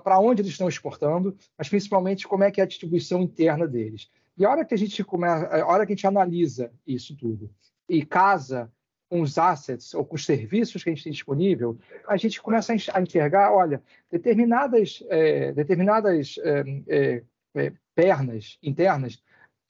para 0.03 0.19
onde 0.19 0.41
eles 0.41 0.51
estão 0.51 0.69
exportando, 0.69 1.35
mas 1.57 1.67
principalmente 1.67 2.27
como 2.27 2.43
é 2.43 2.51
que 2.51 2.61
é 2.61 2.63
a 2.63 2.67
distribuição 2.67 3.21
interna 3.21 3.67
deles. 3.67 4.09
E 4.37 4.45
a 4.45 4.49
hora 4.49 4.65
que 4.65 4.73
a 4.73 4.77
gente 4.77 5.03
começa, 5.03 5.47
a 5.47 5.67
hora 5.67 5.85
que 5.85 5.93
a 5.93 5.95
gente 5.95 6.07
analisa 6.07 6.71
isso 6.85 7.15
tudo 7.15 7.49
e 7.87 8.05
casa 8.05 8.71
com 9.09 9.21
os 9.21 9.37
assets 9.37 9.93
ou 9.93 10.03
com 10.03 10.15
os 10.15 10.25
serviços 10.25 10.83
que 10.83 10.89
a 10.89 10.93
gente 10.93 11.03
tem 11.03 11.13
disponível, 11.13 11.77
a 12.07 12.17
gente 12.17 12.41
começa 12.41 12.73
a 12.73 13.01
enxergar, 13.01 13.53
olha, 13.53 13.81
determinadas, 14.09 15.03
é, 15.07 15.51
determinadas 15.51 16.35
é, 16.39 16.63
é, 16.87 17.23
é 17.55 17.73
pernas 17.93 18.57
internas, 18.63 19.21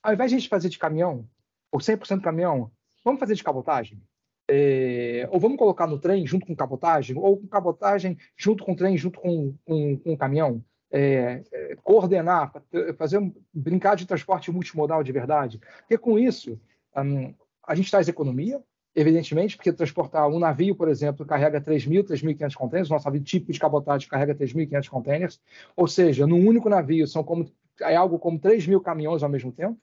ao 0.01 0.13
invés 0.13 0.31
de 0.31 0.37
a 0.37 0.39
gente 0.39 0.49
fazer 0.49 0.69
de 0.69 0.79
caminhão, 0.79 1.27
ou 1.71 1.79
100% 1.79 2.21
caminhão, 2.21 2.71
vamos 3.03 3.19
fazer 3.19 3.35
de 3.35 3.43
cabotagem? 3.43 4.01
É, 4.49 5.27
ou 5.31 5.39
vamos 5.39 5.57
colocar 5.57 5.87
no 5.87 5.99
trem 5.99 6.25
junto 6.25 6.45
com 6.45 6.55
cabotagem, 6.55 7.17
ou 7.17 7.37
com 7.37 7.47
cabotagem 7.47 8.17
junto 8.37 8.63
com 8.63 8.73
o 8.73 8.75
trem, 8.75 8.97
junto 8.97 9.19
com, 9.19 9.55
com, 9.65 9.99
o 10.05 10.17
caminhão? 10.17 10.63
É, 10.95 11.43
é, 11.51 11.75
coordenar, 11.83 12.53
fazer 12.95 13.19
brincar 13.51 13.95
de 13.95 14.05
transporte 14.05 14.51
multimodal 14.51 15.03
de 15.03 15.11
verdade. 15.11 15.59
Porque 15.79 15.97
com 15.97 16.19
isso, 16.19 16.59
um, 16.95 17.33
a 17.65 17.73
gente 17.73 17.89
traz 17.89 18.07
economia, 18.07 18.61
evidentemente, 18.95 19.55
porque 19.55 19.73
transportar 19.73 20.27
um 20.27 20.37
navio, 20.37 20.75
por 20.75 20.87
exemplo, 20.87 21.25
carrega 21.25 21.59
3.000, 21.59 22.03
3.500 22.03 22.53
containers, 22.53 22.89
nosso 22.89 23.05
navio 23.05 23.23
típico 23.23 23.51
de 23.51 23.59
cabotagem 23.59 24.07
carrega 24.07 24.35
3.500 24.35 24.89
containers, 24.89 25.41
ou 25.75 25.87
seja, 25.87 26.27
num 26.27 26.47
único 26.47 26.69
navio 26.69 27.07
são 27.07 27.23
como, 27.23 27.51
é 27.81 27.95
algo 27.95 28.19
como 28.19 28.37
3 28.37 28.67
mil 28.67 28.79
caminhões 28.79 29.23
ao 29.23 29.29
mesmo 29.29 29.51
tempo. 29.51 29.77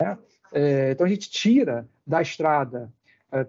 Né? 0.00 0.18
É, 0.52 0.90
então 0.90 1.06
a 1.06 1.08
gente 1.08 1.30
tira 1.30 1.88
da 2.06 2.20
estrada, 2.20 2.92
é, 3.32 3.46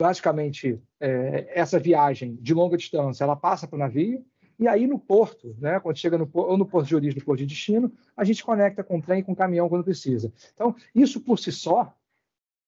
basicamente, 0.00 0.80
é, 1.00 1.50
essa 1.54 1.78
viagem 1.78 2.36
de 2.36 2.54
longa 2.54 2.76
distância, 2.76 3.24
ela 3.24 3.34
passa 3.34 3.66
para 3.66 3.76
o 3.76 3.80
navio, 3.80 4.24
e 4.60 4.68
aí 4.68 4.86
no 4.86 4.98
porto, 4.98 5.56
né, 5.58 5.80
quando 5.80 5.96
chega 5.96 6.18
no, 6.18 6.28
ou 6.34 6.58
no 6.58 6.66
porto 6.66 6.86
de 6.86 6.94
origem, 6.94 7.18
no 7.18 7.24
porto 7.24 7.38
de 7.38 7.46
destino, 7.46 7.90
a 8.14 8.22
gente 8.24 8.44
conecta 8.44 8.84
com 8.84 8.98
o 8.98 9.02
trem, 9.02 9.22
com 9.22 9.32
o 9.32 9.36
caminhão 9.36 9.70
quando 9.70 9.82
precisa. 9.82 10.30
Então, 10.52 10.76
isso 10.94 11.18
por 11.22 11.38
si 11.38 11.50
só, 11.50 11.96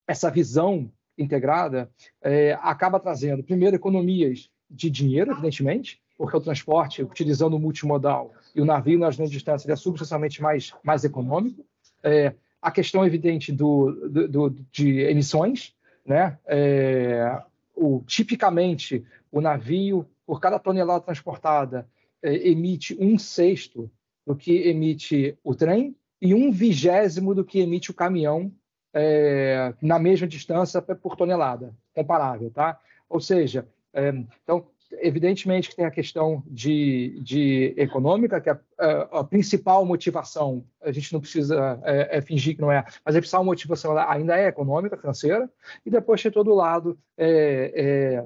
essa 0.07 0.31
visão 0.31 0.91
integrada 1.19 1.91
é, 2.23 2.59
acaba 2.63 2.99
trazendo, 2.99 3.45
primeiro, 3.45 3.77
economias 3.77 4.51
de 4.71 4.89
dinheiro, 4.89 5.33
evidentemente, 5.33 6.01
porque 6.17 6.35
o 6.35 6.41
transporte, 6.41 7.03
utilizando 7.03 7.55
o 7.55 7.59
multimodal 7.59 8.33
e 8.55 8.63
o 8.63 8.65
navio 8.65 8.99
nas 8.99 9.17
grandes 9.17 9.33
distâncias, 9.33 9.69
é 9.69 9.77
substancialmente 9.77 10.41
mais, 10.41 10.73
mais 10.83 11.05
econômico. 11.05 11.63
É, 12.03 12.35
a 12.61 12.71
questão 12.71 13.05
evidente 13.05 13.53
do, 13.53 14.09
do, 14.09 14.29
do 14.29 14.51
de 14.71 15.01
emissões, 15.01 15.75
né? 16.07 16.39
É, 16.47 17.43
o, 17.75 18.03
tipicamente, 18.07 19.05
o 19.31 19.41
navio, 19.41 20.07
por 20.33 20.41
cada 20.41 20.59
tonelada 20.59 21.05
transportada, 21.05 21.87
é, 22.23 22.49
emite 22.49 22.97
um 22.99 23.19
sexto 23.19 23.91
do 24.27 24.35
que 24.35 24.67
emite 24.67 25.37
o 25.45 25.55
trem 25.55 25.95
e 26.23 26.33
um 26.33 26.51
vigésimo 26.51 27.35
do 27.35 27.45
que 27.45 27.61
emite 27.61 27.91
o 27.91 27.95
caminhão 27.95 28.51
é, 28.95 29.75
na 29.83 29.99
mesma 29.99 30.27
distância 30.27 30.81
por 30.81 31.17
tonelada, 31.17 31.77
comparável, 31.95 32.51
tá? 32.51 32.81
Ou 33.11 33.21
seja, 33.21 33.69
é, 33.93 34.09
então, 34.43 34.67
evidentemente 35.03 35.69
que 35.69 35.77
tem 35.77 35.85
a 35.85 35.91
questão 35.91 36.43
de, 36.47 37.21
de 37.21 37.75
econômica, 37.77 38.41
que 38.41 38.49
é 38.49 38.59
a, 38.79 39.21
a, 39.21 39.25
principal 39.25 39.85
motivação, 39.85 40.65
a 40.81 40.91
gente 40.93 41.12
não 41.12 41.21
precisa 41.21 41.79
é, 41.85 42.17
é, 42.17 42.23
fingir 42.23 42.55
que 42.55 42.62
não 42.62 42.73
é, 42.73 42.83
mas 43.05 43.15
a 43.15 43.19
principal 43.19 43.45
motivação 43.45 43.99
ainda 43.99 44.35
é 44.35 44.47
econômica, 44.47 44.97
financeira, 44.97 45.51
e 45.85 45.91
depois 45.91 46.23
tem 46.23 46.33
todo 46.33 46.53
o 46.53 46.55
lado 46.55 46.99
é, 47.19 48.25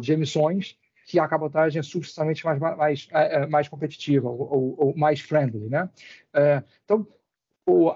de 0.00 0.12
emissões, 0.14 0.78
que 1.12 1.18
a 1.18 1.28
cabotagem 1.28 1.78
é 1.78 1.82
substancialmente 1.82 2.42
mais, 2.42 2.58
mais, 2.58 3.08
mais 3.50 3.68
competitiva 3.68 4.30
ou, 4.30 4.74
ou, 4.78 4.96
mais 4.96 5.20
friendly, 5.20 5.68
né? 5.68 5.90
então, 6.82 7.06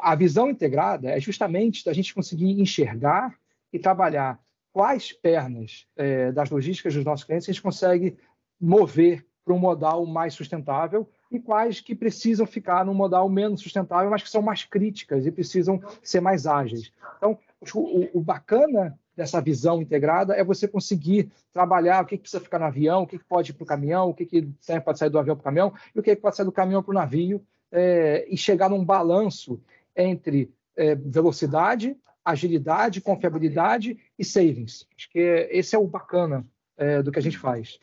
a 0.02 0.14
visão 0.14 0.50
integrada 0.50 1.08
é 1.08 1.18
justamente 1.18 1.82
da 1.82 1.94
gente 1.94 2.14
conseguir 2.14 2.60
enxergar 2.60 3.34
e 3.72 3.78
trabalhar 3.78 4.38
quais 4.70 5.12
pernas 5.12 5.86
é, 5.96 6.30
das 6.30 6.50
logísticas 6.50 6.92
dos 6.92 7.06
nossos 7.06 7.24
clientes 7.24 7.48
a 7.48 7.52
gente 7.52 7.62
consegue 7.62 8.18
mover 8.60 9.26
para 9.42 9.54
um 9.54 9.58
modal 9.58 10.04
mais 10.04 10.34
sustentável 10.34 11.08
e 11.32 11.40
quais 11.40 11.80
que 11.80 11.94
precisam 11.94 12.46
ficar 12.46 12.84
no 12.84 12.92
modal 12.92 13.30
menos 13.30 13.62
sustentável, 13.62 14.10
mas 14.10 14.22
que 14.22 14.28
são 14.28 14.42
mais 14.42 14.62
críticas 14.62 15.24
e 15.24 15.32
precisam 15.32 15.80
ser 16.02 16.20
mais 16.20 16.46
ágeis. 16.46 16.92
Então, 17.16 17.38
o, 17.74 18.18
o 18.18 18.20
bacana 18.20 18.98
dessa 19.16 19.40
visão 19.40 19.80
integrada 19.80 20.34
é 20.34 20.44
você 20.44 20.68
conseguir 20.68 21.30
trabalhar 21.52 22.02
o 22.02 22.06
que, 22.06 22.16
que 22.16 22.22
precisa 22.22 22.42
ficar 22.42 22.58
no 22.58 22.66
avião, 22.66 23.02
o 23.02 23.06
que, 23.06 23.18
que 23.18 23.24
pode 23.24 23.50
ir 23.50 23.54
para 23.54 23.64
o 23.64 23.66
caminhão, 23.66 24.10
o 24.10 24.14
que, 24.14 24.26
que 24.26 24.42
pode 24.84 24.98
sair 24.98 25.10
do 25.10 25.18
avião 25.18 25.34
para 25.34 25.40
o 25.40 25.44
caminhão 25.44 25.72
e 25.94 25.98
o 25.98 26.02
que, 26.02 26.14
que 26.14 26.20
pode 26.20 26.36
sair 26.36 26.46
do 26.46 26.52
caminhão 26.52 26.82
para 26.82 26.90
o 26.90 26.94
navio, 26.94 27.44
é, 27.72 28.26
e 28.28 28.36
chegar 28.36 28.68
num 28.68 28.84
balanço 28.84 29.60
entre 29.96 30.52
é, 30.76 30.94
velocidade, 30.94 31.96
agilidade, 32.24 33.00
confiabilidade 33.00 33.98
e 34.18 34.24
savings. 34.24 34.86
Acho 34.96 35.10
que 35.10 35.18
esse 35.50 35.74
é 35.74 35.78
o 35.78 35.86
bacana 35.86 36.44
é, 36.76 37.02
do 37.02 37.10
que 37.10 37.18
a 37.18 37.22
gente 37.22 37.38
faz. 37.38 37.78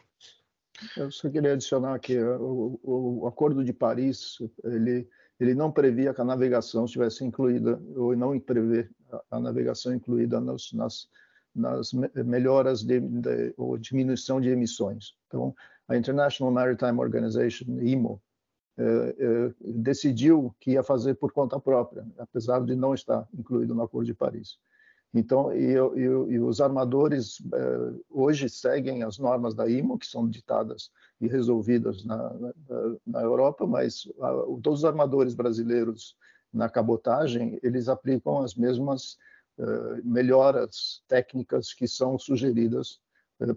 Eu 0.98 1.12
só 1.12 1.30
queria 1.30 1.54
adicionar 1.54 1.96
aqui, 1.96 2.18
o, 2.20 2.80
o, 2.84 3.28
Acordo 3.28 3.64
de 3.64 3.72
Paris, 3.72 4.38
ele, 4.64 5.08
ele 5.40 5.54
não 5.54 5.72
previa 5.72 6.14
que 6.14 6.22
a 6.22 6.26
navegação 6.26 6.86
estivesse 6.86 7.24
incluída, 7.24 7.82
ou 7.96 8.16
não 8.16 8.38
prevê 8.40 8.90
a, 9.12 9.38
a 9.38 9.40
navegação 9.40 9.94
incluída 9.94 10.42
nas, 10.42 10.74
nas, 10.74 11.08
nas 11.56 11.92
melhoras 12.26 12.84
de, 12.84 13.00
de, 13.00 13.54
ou 13.58 13.78
diminuição 13.78 14.42
de 14.42 14.50
emissões. 14.50 15.14
Então, 15.28 15.54
a 15.88 15.96
International 15.96 16.52
Maritime 16.52 17.00
Organization, 17.00 17.66
IMO, 17.82 18.22
é, 18.76 18.84
é, 18.84 19.54
decidiu 19.60 20.56
que 20.60 20.72
ia 20.72 20.84
fazer 20.84 21.14
por 21.16 21.32
conta 21.32 21.60
própria, 21.60 22.06
apesar 22.18 22.64
de 22.66 22.76
não 22.76 22.94
estar 22.94 23.28
incluído 23.38 23.76
no 23.76 23.84
Acordo 23.84 24.08
de 24.08 24.16
Paris. 24.16 24.58
Então, 25.14 25.54
e, 25.54 25.74
e, 25.74 26.34
e 26.34 26.40
os 26.40 26.60
armadores 26.60 27.38
é, 27.54 27.94
hoje 28.10 28.50
seguem 28.50 29.04
as 29.04 29.20
normas 29.20 29.54
da 29.54 29.70
IMO, 29.70 30.00
que 30.00 30.08
são 30.08 30.28
ditadas 30.28 30.90
e 31.22 31.28
resolvidas 31.28 32.04
na, 32.04 32.34
na, 32.34 32.54
na 33.06 33.22
Europa, 33.22 33.68
mas 33.68 34.12
a, 34.20 34.32
todos 34.64 34.80
os 34.80 34.86
armadores 34.86 35.36
brasileiros 35.36 36.18
na 36.52 36.68
cabotagem, 36.68 37.60
eles 37.62 37.88
aplicam 37.88 38.42
as 38.42 38.56
mesmas 38.56 39.18
melhoras 40.04 41.04
técnicas 41.08 41.74
que 41.74 41.88
são 41.88 42.18
sugeridas 42.18 43.00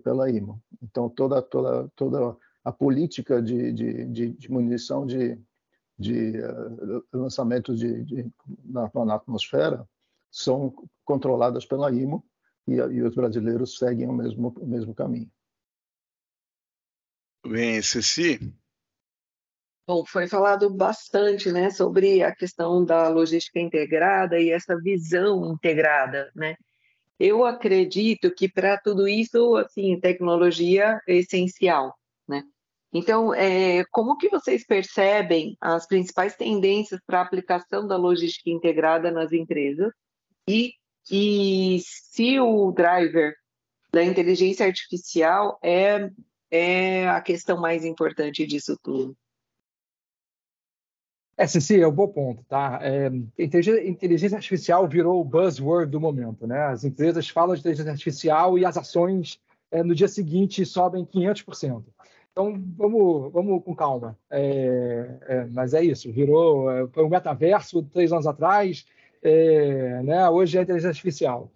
pela 0.02 0.30
IMO. 0.30 0.62
Então, 0.82 1.08
toda, 1.08 1.40
toda, 1.40 1.88
toda 1.94 2.36
a 2.64 2.72
política 2.72 3.40
de, 3.40 3.72
de, 3.72 4.04
de 4.06 4.32
diminuição 4.32 5.06
de, 5.06 5.40
de 5.98 6.40
uh, 6.40 7.04
lançamento 7.12 7.76
de, 7.76 8.02
de 8.04 8.32
na, 8.64 8.90
na, 9.04 9.14
atmosfera 9.14 9.88
são 10.30 10.74
controladas 11.04 11.64
pela 11.64 11.90
IMO 11.92 12.24
e, 12.66 12.74
e, 12.74 13.02
os 13.02 13.14
brasileiros 13.14 13.78
seguem 13.78 14.08
o 14.08 14.12
mesmo, 14.12 14.48
o 14.58 14.66
mesmo 14.66 14.94
caminho. 14.94 15.30
Bem, 17.46 17.80
Ceci? 17.80 18.52
Bom, 19.86 20.04
foi 20.04 20.26
falado 20.26 20.68
bastante 20.68 21.52
né, 21.52 21.70
sobre 21.70 22.20
a 22.20 22.34
questão 22.34 22.84
da 22.84 23.08
logística 23.08 23.60
integrada 23.60 24.40
e 24.40 24.50
essa 24.50 24.76
visão 24.76 25.52
integrada, 25.52 26.28
né? 26.34 26.56
Eu 27.18 27.44
acredito 27.44 28.34
que 28.34 28.48
para 28.48 28.76
tudo 28.76 29.06
isso, 29.06 29.54
assim, 29.56 29.98
tecnologia 30.00 31.00
é 31.08 31.14
essencial, 31.16 31.94
né? 32.28 32.42
Então, 32.92 33.32
é, 33.32 33.84
como 33.92 34.16
que 34.18 34.28
vocês 34.28 34.66
percebem 34.66 35.56
as 35.60 35.86
principais 35.86 36.34
tendências 36.34 37.00
para 37.06 37.20
a 37.20 37.22
aplicação 37.22 37.86
da 37.86 37.96
logística 37.96 38.50
integrada 38.50 39.10
nas 39.12 39.32
empresas 39.32 39.92
e, 40.48 40.74
e 41.10 41.80
se 41.84 42.40
o 42.40 42.72
driver 42.72 43.34
da 43.92 44.02
inteligência 44.02 44.66
artificial 44.66 45.58
é, 45.62 46.10
é 46.50 47.08
a 47.08 47.20
questão 47.20 47.60
mais 47.60 47.84
importante 47.84 48.44
disso 48.46 48.76
tudo? 48.82 49.16
É, 51.38 51.46
Ceci, 51.46 51.80
é 51.80 51.86
um 51.86 51.92
bom 51.92 52.08
ponto, 52.08 52.42
tá? 52.44 52.80
É, 52.82 53.10
inteligência 53.38 54.36
artificial 54.36 54.88
virou 54.88 55.20
o 55.20 55.24
buzzword 55.24 55.90
do 55.90 56.00
momento, 56.00 56.46
né? 56.46 56.58
As 56.68 56.82
empresas 56.82 57.28
falam 57.28 57.54
de 57.54 57.60
inteligência 57.60 57.92
artificial 57.92 58.58
e 58.58 58.64
as 58.64 58.76
ações 58.78 59.38
é, 59.70 59.82
no 59.82 59.94
dia 59.94 60.08
seguinte 60.08 60.64
sobem 60.64 61.04
500%. 61.04 61.84
Então, 62.32 62.62
vamos, 62.76 63.32
vamos 63.32 63.62
com 63.64 63.74
calma. 63.74 64.16
É, 64.30 65.18
é, 65.26 65.44
mas 65.46 65.74
é 65.74 65.84
isso, 65.84 66.10
virou, 66.10 66.70
é, 66.70 66.86
foi 66.88 67.04
um 67.04 67.08
metaverso 67.08 67.82
três 67.82 68.12
anos 68.12 68.26
atrás, 68.26 68.86
é, 69.22 70.02
né? 70.02 70.28
hoje 70.30 70.56
é 70.56 70.62
inteligência 70.62 70.90
artificial. 70.90 71.50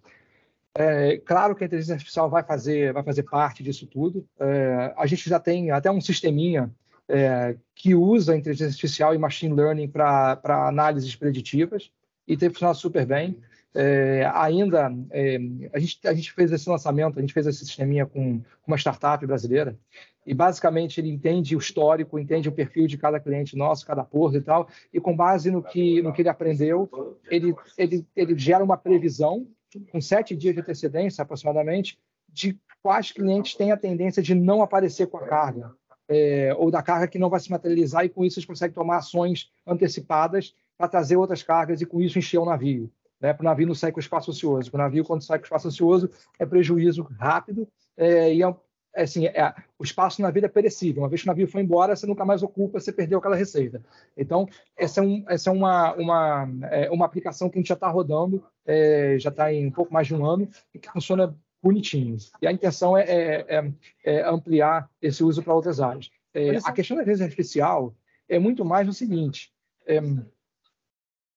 É, 0.75 1.17
claro 1.17 1.55
que 1.55 1.63
a 1.63 1.67
inteligência 1.67 1.95
artificial 1.95 2.29
vai 2.29 2.43
fazer, 2.43 2.93
vai 2.93 3.03
fazer 3.03 3.23
parte 3.23 3.63
disso 3.63 3.87
tudo. 3.87 4.27
É, 4.39 4.93
a 4.95 5.05
gente 5.07 5.27
já 5.27 5.39
tem 5.39 5.71
até 5.71 5.89
um 5.91 5.99
sisteminha 5.99 6.71
é, 7.11 7.57
que 7.75 7.93
usa 7.93 8.37
inteligência 8.37 8.71
artificial 8.71 9.13
e 9.13 9.17
machine 9.17 9.53
learning 9.53 9.89
para 9.89 10.39
análises 10.67 11.13
preditivas 11.15 11.91
e 12.25 12.37
tem 12.37 12.49
funcionado 12.49 12.77
super 12.77 13.05
bem. 13.05 13.37
É, 13.73 14.29
ainda, 14.33 14.93
é, 15.11 15.37
a, 15.73 15.79
gente, 15.79 15.99
a 16.05 16.13
gente 16.13 16.31
fez 16.31 16.51
esse 16.51 16.69
lançamento, 16.69 17.17
a 17.17 17.21
gente 17.21 17.33
fez 17.33 17.47
esse 17.47 17.65
sisteminha 17.65 18.05
com 18.05 18.41
uma 18.65 18.77
startup 18.77 19.25
brasileira 19.25 19.77
e 20.25 20.33
basicamente 20.33 20.99
ele 20.99 21.09
entende 21.09 21.55
o 21.55 21.59
histórico, 21.59 22.19
entende 22.19 22.47
o 22.47 22.51
perfil 22.51 22.87
de 22.87 22.97
cada 22.97 23.19
cliente 23.19 23.57
nosso, 23.57 23.85
cada 23.85 24.03
porto 24.03 24.37
e 24.37 24.41
tal, 24.41 24.69
e 24.93 24.99
com 24.99 25.15
base 25.15 25.49
no 25.51 25.63
que, 25.63 26.01
no 26.01 26.13
que 26.13 26.21
ele 26.21 26.29
aprendeu, 26.29 26.89
ele, 27.29 27.55
ele, 27.77 28.05
ele 28.15 28.37
gera 28.37 28.63
uma 28.63 28.77
previsão 28.77 29.47
com 29.91 29.99
sete 29.99 30.35
dias 30.35 30.53
de 30.53 30.61
antecedência 30.61 31.21
aproximadamente 31.21 31.97
de 32.29 32.57
quais 32.83 33.11
clientes 33.11 33.55
têm 33.55 33.71
a 33.71 33.77
tendência 33.77 34.21
de 34.21 34.35
não 34.35 34.61
aparecer 34.61 35.07
com 35.07 35.17
a 35.17 35.25
carga 35.25 35.73
é, 36.11 36.53
ou 36.57 36.69
da 36.69 36.83
carga 36.83 37.07
que 37.07 37.17
não 37.17 37.29
vai 37.29 37.39
se 37.39 37.49
materializar, 37.49 38.03
e 38.03 38.09
com 38.09 38.25
isso 38.25 38.37
eles 38.37 38.45
conseguem 38.45 38.75
tomar 38.75 38.97
ações 38.97 39.49
antecipadas 39.65 40.53
para 40.77 40.89
trazer 40.89 41.15
outras 41.15 41.41
cargas 41.41 41.79
e 41.79 41.85
com 41.85 42.01
isso 42.01 42.19
encher 42.19 42.37
o 42.37 42.45
navio. 42.45 42.91
Né, 43.19 43.33
para 43.33 43.43
o 43.43 43.45
navio 43.45 43.67
não 43.67 43.75
sair 43.75 43.91
com 43.91 43.99
o 43.99 44.01
espaço 44.01 44.31
ocioso. 44.31 44.69
O 44.73 44.77
navio, 44.77 45.05
quando 45.05 45.23
sai 45.23 45.37
com 45.37 45.43
o 45.43 45.45
espaço 45.45 45.69
ocioso, 45.69 46.09
é 46.37 46.45
prejuízo 46.45 47.03
rápido 47.17 47.67
é, 47.95 48.33
e 48.33 48.43
é, 48.43 48.55
é 48.93 49.03
assim, 49.03 49.27
é, 49.27 49.53
o 49.79 49.83
espaço 49.83 50.21
na 50.21 50.31
vida 50.31 50.47
é 50.47 50.49
perecível. 50.49 51.03
Uma 51.03 51.07
vez 51.07 51.21
que 51.21 51.27
o 51.27 51.31
navio 51.31 51.47
foi 51.47 51.61
embora, 51.61 51.95
você 51.95 52.05
nunca 52.05 52.25
mais 52.25 52.43
ocupa, 52.43 52.79
você 52.79 52.91
perdeu 52.91 53.19
aquela 53.19 53.35
receita. 53.35 53.81
Então, 54.17 54.49
essa 54.75 54.99
é, 54.99 55.03
um, 55.03 55.23
essa 55.29 55.49
é 55.49 55.53
uma, 55.53 55.93
uma, 55.93 56.49
é, 56.71 56.89
uma 56.89 57.05
aplicação 57.05 57.49
que 57.49 57.57
a 57.57 57.61
gente 57.61 57.69
já 57.69 57.75
está 57.75 57.87
rodando, 57.87 58.43
é, 58.65 59.17
já 59.19 59.29
está 59.29 59.53
em 59.53 59.67
um 59.67 59.71
pouco 59.71 59.93
mais 59.93 60.07
de 60.07 60.15
um 60.15 60.25
ano, 60.25 60.49
e 60.73 60.79
que 60.79 60.91
funciona 60.91 61.33
bonitinhos. 61.61 62.31
E 62.41 62.47
a 62.47 62.51
intenção 62.51 62.97
é, 62.97 63.03
é, 63.03 63.45
é, 63.47 63.73
é 64.03 64.27
ampliar 64.27 64.89
esse 65.01 65.23
uso 65.23 65.43
para 65.43 65.53
outras 65.53 65.79
áreas. 65.79 66.09
É, 66.33 66.57
a 66.63 66.71
questão 66.71 66.95
da 66.95 67.03
inteligência 67.03 67.25
artificial 67.25 67.93
é 68.27 68.39
muito 68.39 68.63
mais 68.65 68.87
no 68.87 68.93
seguinte: 68.93 69.51
é, 69.85 69.99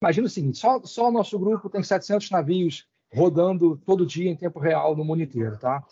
imagina 0.01 0.27
o 0.27 0.31
seguinte, 0.31 0.59
só, 0.59 0.81
só 0.85 1.09
o 1.09 1.13
nosso 1.13 1.39
grupo 1.39 1.69
tem 1.69 1.83
700 1.83 2.31
navios 2.31 2.87
rodando 3.13 3.77
todo 3.85 4.07
dia 4.07 4.31
em 4.31 4.37
tempo 4.37 4.59
real 4.59 4.97
no 4.97 5.05
mundo 5.05 5.23
inteiro. 5.23 5.57
Tá? 5.59 5.85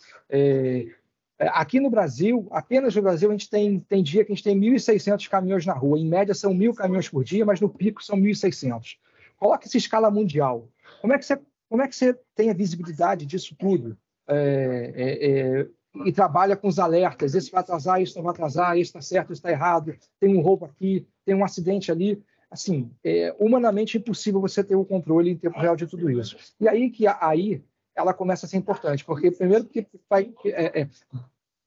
Aqui 1.39 1.79
no 1.79 1.89
Brasil, 1.89 2.47
apenas 2.51 2.95
no 2.95 3.01
Brasil, 3.01 3.29
a 3.29 3.31
gente 3.31 3.49
tem, 3.49 3.79
tem 3.79 4.03
dia 4.03 4.25
que 4.25 4.31
a 4.31 4.35
gente 4.35 4.43
tem 4.43 4.59
1.600 4.59 5.29
caminhões 5.29 5.65
na 5.65 5.73
rua. 5.73 5.97
Em 5.97 6.07
média, 6.07 6.33
são 6.33 6.53
mil 6.53 6.73
caminhões 6.73 7.07
por 7.09 7.23
dia, 7.23 7.45
mas 7.45 7.61
no 7.61 7.69
pico 7.69 8.03
são 8.03 8.17
1.600. 8.17 8.97
Coloque 9.37 9.67
essa 9.67 9.77
escala 9.77 10.11
mundial. 10.11 10.69
Como 11.01 11.13
é 11.13 11.17
que 11.17 11.25
você 11.25 11.39
como 11.73 11.81
é 11.81 11.87
que 11.87 11.95
você 11.95 12.13
tem 12.35 12.51
a 12.51 12.53
visibilidade 12.53 13.25
disso 13.25 13.55
tudo? 13.57 13.97
É, 14.27 14.93
é, 14.95 15.29
é, 15.29 15.67
e 16.05 16.11
trabalha 16.11 16.55
com 16.55 16.67
os 16.67 16.79
alertas. 16.79 17.35
Esse 17.35 17.51
vai 17.51 17.61
atrasar, 17.61 18.01
isso 18.01 18.15
não 18.15 18.23
vai 18.23 18.31
atrasar, 18.31 18.77
isso 18.77 18.89
está 18.89 19.01
certo, 19.01 19.31
isso 19.31 19.39
está 19.39 19.51
errado, 19.51 19.95
tem 20.19 20.35
um 20.35 20.41
roubo 20.41 20.65
aqui, 20.65 21.07
tem 21.25 21.35
um 21.35 21.43
acidente 21.43 21.91
ali. 21.91 22.21
Assim, 22.49 22.91
é 23.03 23.35
humanamente 23.39 23.97
impossível 23.97 24.39
você 24.39 24.63
ter 24.63 24.75
o 24.75 24.85
controle 24.85 25.31
em 25.31 25.37
tempo 25.37 25.59
real 25.59 25.75
de 25.75 25.87
tudo 25.87 26.09
isso. 26.09 26.37
E 26.59 26.67
aí 26.67 26.89
que 26.89 27.05
aí 27.07 27.63
ela 27.95 28.13
começa 28.13 28.45
a 28.45 28.49
ser 28.49 28.57
importante, 28.57 29.03
porque 29.05 29.31
primeiro 29.31 29.65
que 29.65 29.87
vai, 30.09 30.33
é, 30.45 30.81
é, 30.81 30.89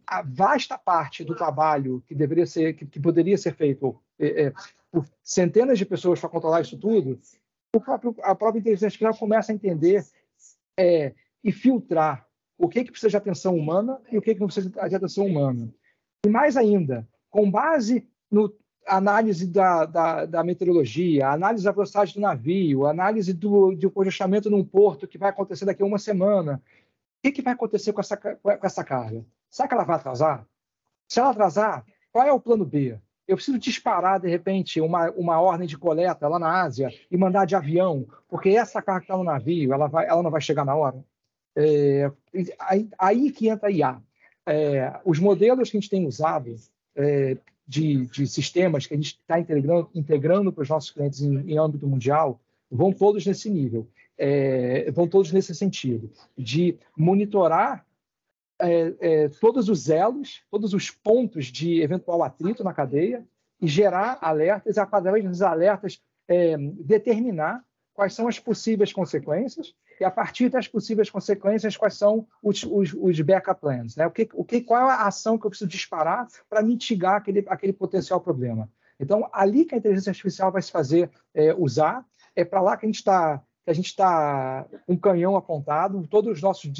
a 0.06 0.22
vasta 0.22 0.76
parte 0.78 1.24
do 1.24 1.34
trabalho 1.34 2.02
que 2.06 2.14
deveria 2.14 2.46
ser, 2.46 2.74
que, 2.74 2.86
que 2.86 3.00
poderia 3.00 3.38
ser 3.38 3.54
feito 3.54 4.00
é, 4.18 4.52
por 4.90 5.04
centenas 5.22 5.78
de 5.78 5.84
pessoas 5.84 6.20
para 6.20 6.28
controlar 6.28 6.60
isso 6.60 6.78
tudo, 6.78 7.18
próprio, 7.72 8.14
a 8.22 8.34
própria 8.34 8.60
inteligência 8.60 8.86
artificial 8.86 9.14
começa 9.16 9.52
a 9.52 9.54
entender 9.54 10.04
e 11.44 11.52
filtrar 11.52 12.25
o 12.58 12.68
que, 12.68 12.84
que 12.84 12.90
precisa 12.90 13.10
de 13.10 13.16
atenção 13.16 13.54
humana 13.54 14.00
e 14.10 14.18
o 14.18 14.22
que, 14.22 14.34
que 14.34 14.40
não 14.40 14.46
precisa 14.46 14.70
de 14.70 14.94
atenção 14.94 15.26
humana. 15.26 15.68
E 16.24 16.28
mais 16.28 16.56
ainda, 16.56 17.06
com 17.30 17.50
base 17.50 18.06
no 18.30 18.52
análise 18.86 19.46
da, 19.46 19.84
da, 19.84 20.26
da 20.26 20.44
meteorologia, 20.44 21.28
análise 21.28 21.64
da 21.64 21.72
velocidade 21.72 22.14
do 22.14 22.20
navio, 22.20 22.86
análise 22.86 23.32
do, 23.32 23.74
do 23.74 23.90
congestionamento 23.90 24.48
num 24.48 24.64
porto 24.64 25.08
que 25.08 25.18
vai 25.18 25.30
acontecer 25.30 25.64
daqui 25.64 25.82
a 25.82 25.86
uma 25.86 25.98
semana, 25.98 26.62
o 27.18 27.22
que, 27.22 27.32
que 27.32 27.42
vai 27.42 27.52
acontecer 27.52 27.92
com 27.92 28.00
essa, 28.00 28.16
com 28.16 28.50
essa 28.62 28.84
carga? 28.84 29.24
Será 29.50 29.68
que 29.68 29.74
ela 29.74 29.84
vai 29.84 29.96
atrasar? 29.96 30.46
Se 31.08 31.18
ela 31.18 31.30
atrasar, 31.30 31.84
qual 32.12 32.26
é 32.26 32.32
o 32.32 32.40
plano 32.40 32.64
B? 32.64 32.98
Eu 33.26 33.36
preciso 33.36 33.58
disparar, 33.58 34.20
de 34.20 34.28
repente, 34.28 34.80
uma, 34.80 35.10
uma 35.10 35.40
ordem 35.40 35.66
de 35.66 35.76
coleta 35.76 36.28
lá 36.28 36.38
na 36.38 36.62
Ásia 36.62 36.88
e 37.10 37.16
mandar 37.16 37.44
de 37.44 37.56
avião, 37.56 38.06
porque 38.28 38.50
essa 38.50 38.80
carga 38.80 39.00
que 39.00 39.04
está 39.06 39.16
no 39.16 39.24
navio, 39.24 39.72
ela, 39.72 39.88
vai, 39.88 40.06
ela 40.06 40.22
não 40.22 40.30
vai 40.30 40.40
chegar 40.40 40.64
na 40.64 40.76
hora? 40.76 41.04
É, 41.56 42.12
aí, 42.60 42.88
aí, 42.98 43.32
que 43.32 43.48
entra 43.48 43.68
a 43.68 43.72
IA. 43.72 44.02
É, 44.44 45.00
os 45.04 45.18
modelos 45.18 45.70
que 45.70 45.76
a 45.76 45.80
gente 45.80 45.90
tem 45.90 46.06
usado 46.06 46.54
é, 46.94 47.38
de, 47.66 48.06
de, 48.06 48.26
sistemas 48.26 48.86
que 48.86 48.92
a 48.92 48.96
gente 48.96 49.18
está 49.18 49.40
integrando, 49.40 49.90
integrando 49.94 50.52
para 50.52 50.62
os 50.62 50.68
nossos 50.68 50.90
clientes 50.90 51.22
em, 51.22 51.50
em, 51.50 51.58
âmbito 51.58 51.86
mundial 51.86 52.38
vão 52.70 52.92
todos 52.92 53.24
nesse 53.24 53.48
nível, 53.48 53.88
é, 54.18 54.90
vão 54.90 55.08
todos 55.08 55.32
nesse 55.32 55.54
sentido, 55.54 56.12
de 56.36 56.76
monitorar 56.96 57.86
é, 58.60 58.94
é, 59.00 59.28
todos 59.28 59.68
os 59.68 59.88
elos, 59.88 60.42
todos 60.50 60.74
os 60.74 60.90
pontos 60.90 61.46
de 61.46 61.80
eventual 61.80 62.22
atrito 62.22 62.62
na 62.62 62.74
cadeia 62.74 63.24
e 63.60 63.66
gerar 63.66 64.18
alertas, 64.20 64.76
e 64.76 64.80
através 64.80 65.24
dos 65.24 65.42
alertas 65.42 66.00
determinar 66.80 67.64
quais 67.94 68.12
são 68.12 68.26
as 68.26 68.36
possíveis 68.36 68.92
consequências 68.92 69.72
e 70.00 70.04
a 70.04 70.10
partir 70.10 70.48
das 70.48 70.68
possíveis 70.68 71.10
consequências, 71.10 71.76
quais 71.76 71.94
são 71.94 72.26
os, 72.42 72.62
os, 72.64 72.94
os 72.94 73.20
backup 73.20 73.60
plans, 73.60 73.96
né? 73.96 74.06
O 74.06 74.10
que, 74.10 74.28
o 74.32 74.44
que, 74.44 74.60
qual 74.60 74.88
é 74.88 74.92
a 74.92 75.06
ação 75.06 75.38
que 75.38 75.46
eu 75.46 75.50
preciso 75.50 75.70
disparar 75.70 76.26
para 76.48 76.62
mitigar 76.62 77.16
aquele, 77.16 77.44
aquele 77.48 77.72
potencial 77.72 78.20
problema? 78.20 78.70
Então, 78.98 79.28
ali 79.32 79.64
que 79.64 79.74
a 79.74 79.78
inteligência 79.78 80.10
artificial 80.10 80.50
vai 80.50 80.62
se 80.62 80.70
fazer 80.70 81.10
é, 81.34 81.54
usar, 81.54 82.04
é 82.34 82.44
para 82.44 82.60
lá 82.60 82.76
que 82.76 82.86
a 82.86 82.88
gente 82.88 82.96
está 82.96 83.42
que 83.64 83.70
a 83.70 83.74
gente 83.74 83.86
está 83.86 84.64
com 84.86 84.92
um 84.92 84.96
canhão 84.96 85.34
apontado, 85.34 86.06
todos 86.06 86.36
os 86.36 86.40
nossos, 86.40 86.70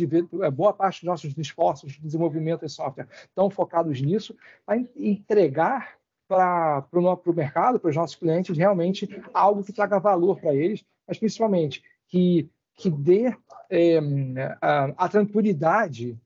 é, 0.41 0.51
boa 0.53 0.73
parte 0.73 1.01
dos 1.01 1.09
nossos 1.09 1.37
esforços 1.37 1.95
de 1.95 2.01
desenvolvimento 2.01 2.61
de 2.61 2.71
software 2.71 3.09
estão 3.25 3.51
focados 3.51 4.01
nisso, 4.01 4.37
para 4.65 4.79
entregar 4.95 5.97
para 6.29 6.87
o 6.93 7.33
mercado, 7.33 7.81
para 7.81 7.91
os 7.91 7.97
nossos 7.97 8.15
clientes, 8.15 8.57
realmente 8.57 9.09
algo 9.35 9.65
que 9.65 9.73
traga 9.73 9.99
valor 9.99 10.39
para 10.41 10.55
eles, 10.55 10.85
mas 11.09 11.19
principalmente 11.19 11.83
que 12.07 12.49
que 12.77 12.91
dê 12.91 13.35
é, 13.71 13.99
a, 14.61 14.85
a, 14.97 15.09
tranquilidade 15.09 16.19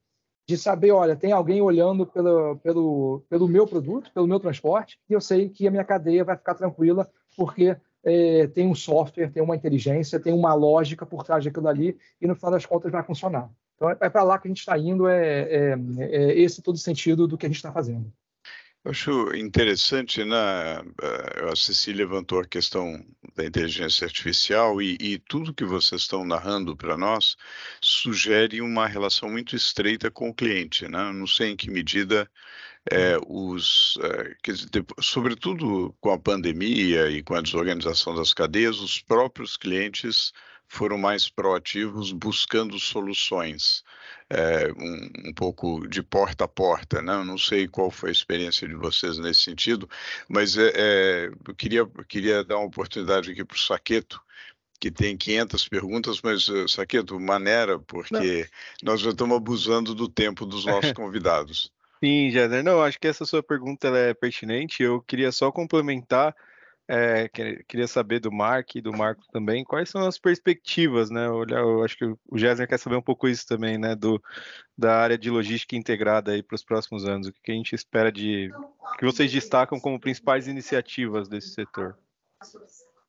de 0.47 0.59
saber, 0.59 0.91
olha, 0.91 1.15
tem 1.15 1.31
alguém 1.31 1.63
olhando 1.63 2.05
pelo, 2.05 2.57
pelo, 2.57 3.23
pelo 3.29 3.49
meu 3.49 3.67
produto, 3.67 4.11
pelo 4.13 4.27
meu 4.27 4.41
transporte, 4.41 4.99
e 5.09 5.13
eu 5.13 5.21
sei 5.21 5.49
que 5.49 5.67
a 5.67 5.71
minha 5.71 5.85
cadeia 5.85 6.25
vai 6.25 6.37
ficar 6.37 6.55
tranquila 6.55 7.09
porque 7.37 7.77
é, 8.03 8.49
tem 8.49 8.67
um 8.67 8.75
software, 8.75 9.31
tem 9.31 9.43
uma 9.43 9.55
inteligência, 9.55 10.19
tem 10.19 10.33
uma 10.33 10.53
lógica 10.53 11.07
por 11.07 11.23
trás 11.23 11.45
daquilo 11.45 11.69
ali, 11.69 11.97
e 12.21 12.27
no 12.27 12.35
final 12.35 12.51
das 12.51 12.67
contas 12.67 12.91
vai 12.91 13.03
funcionar. 13.05 13.49
Então 13.77 13.89
é, 13.89 13.97
é 14.01 14.11
para 14.11 14.23
lá 14.23 14.39
que 14.39 14.49
a 14.49 14.51
gente 14.51 14.59
está 14.59 14.77
indo, 14.77 15.07
é, 15.07 15.43
é, 15.43 15.79
é, 16.01 16.39
esse 16.39 16.61
todo 16.61 16.75
o 16.75 16.79
sentido 16.79 17.29
do 17.29 17.39
que 17.39 17.47
a 17.47 17.49
gente 17.49 17.57
está 17.57 17.73
fazendo. 17.73 18.13
Eu 18.83 18.93
acho 18.93 19.37
interessante, 19.37 20.25
né? 20.25 20.37
A 21.53 21.55
Cecília 21.55 22.07
levantou 22.07 22.41
a 22.41 22.47
questão 22.47 23.05
da 23.37 23.45
inteligência 23.45 24.07
artificial 24.07 24.81
e, 24.81 24.97
e 24.99 25.19
tudo 25.19 25.53
que 25.53 25.67
vocês 25.67 26.03
estão 26.03 26.25
narrando 26.25 26.75
para 26.75 26.97
nós 26.97 27.37
sugere 27.81 28.63
uma 28.63 28.87
relação 28.87 29.29
muito 29.29 29.55
estreita 29.55 30.11
com 30.11 30.31
o 30.31 30.35
cliente, 30.35 30.89
né? 30.89 31.13
Não 31.13 31.27
sei 31.27 31.51
em 31.51 31.57
que 31.57 31.71
medida 31.71 32.31
é, 32.91 33.19
os, 33.27 33.99
é, 34.03 34.35
dizer, 34.43 34.87
sobretudo 35.01 35.95
com 36.01 36.11
a 36.13 36.19
pandemia 36.19 37.11
e 37.11 37.23
com 37.23 37.35
a 37.35 37.43
desorganização 37.43 38.15
das 38.15 38.33
cadeias, 38.33 38.81
os 38.81 39.01
próprios 39.03 39.57
clientes 39.59 40.33
foram 40.73 40.97
mais 40.97 41.29
proativos 41.29 42.13
buscando 42.13 42.79
soluções, 42.79 43.83
é, 44.31 44.73
um, 44.79 45.29
um, 45.31 45.35
pouco 45.35 45.85
de 45.89 46.01
porta 46.01 46.45
a 46.45 46.49
porta, 46.49 47.03
né? 47.03 47.13
Eu 47.13 47.25
não 47.25 47.37
sei 47.37 47.67
qual 47.67 47.91
foi 47.91 48.11
a 48.11 48.13
experiência 48.13 48.69
de 48.69 48.75
vocês 48.75 49.19
nesse 49.19 49.41
sentido, 49.41 49.91
mas 50.29 50.57
é, 50.57 50.73
é, 50.77 51.27
eu 51.27 51.55
queria, 51.57 51.85
queria 52.07 52.45
dar 52.45 52.59
uma 52.59 52.69
oportunidade 52.69 53.33
aqui 53.33 53.45
para 53.45 53.57
o 53.57 53.59
Saqueto, 53.59 54.23
que 54.79 54.93
tem 54.93 55.17
500 55.17 55.69
perguntas, 55.69 56.21
mas, 56.23 56.47
Saqueto, 56.69 57.19
maneira, 57.19 57.81
porque 57.81 58.49
não. 58.81 58.93
nós 58.93 59.01
já 59.01 59.11
estamos 59.11 59.37
abusando 59.37 59.93
do 59.93 60.09
tempo 60.09 60.47
dos 60.47 60.65
nossos 60.65 60.93
convidados. 60.95 61.73
Sim, 62.03 62.31
Jéssica. 62.31 62.63
Não, 62.63 62.81
acho 62.81 62.99
que 62.99 63.09
essa 63.09 63.25
sua 63.25 63.43
pergunta 63.43 63.89
é 63.89 64.15
pertinente. 64.15 64.85
Eu 64.85 65.03
queria 65.03 65.33
só 65.33 65.51
complementar 65.51 66.35
é, 66.93 67.29
queria 67.69 67.87
saber 67.87 68.19
do 68.19 68.33
Mark 68.33 68.75
e 68.75 68.81
do 68.81 68.93
Marco 68.93 69.23
também, 69.31 69.63
quais 69.63 69.89
são 69.89 70.05
as 70.05 70.19
perspectivas, 70.19 71.09
né? 71.09 71.31
Olha, 71.31 71.55
eu 71.59 71.85
acho 71.85 71.97
que 71.97 72.05
o 72.05 72.37
Gessner 72.37 72.67
quer 72.67 72.79
saber 72.79 72.97
um 72.97 73.03
pouco 73.03 73.29
isso 73.29 73.47
também, 73.47 73.79
né? 73.79 73.95
Do, 73.95 74.21
da 74.77 74.97
área 74.97 75.17
de 75.17 75.31
logística 75.31 75.77
integrada 75.77 76.33
aí 76.33 76.43
para 76.43 76.57
os 76.57 76.65
próximos 76.65 77.07
anos. 77.07 77.29
O 77.29 77.33
que 77.33 77.53
a 77.53 77.55
gente 77.55 77.77
espera 77.77 78.11
de. 78.11 78.51
que 78.99 79.05
vocês 79.05 79.31
destacam 79.31 79.79
como 79.79 80.01
principais 80.01 80.49
iniciativas 80.49 81.29
desse 81.29 81.51
setor? 81.51 81.97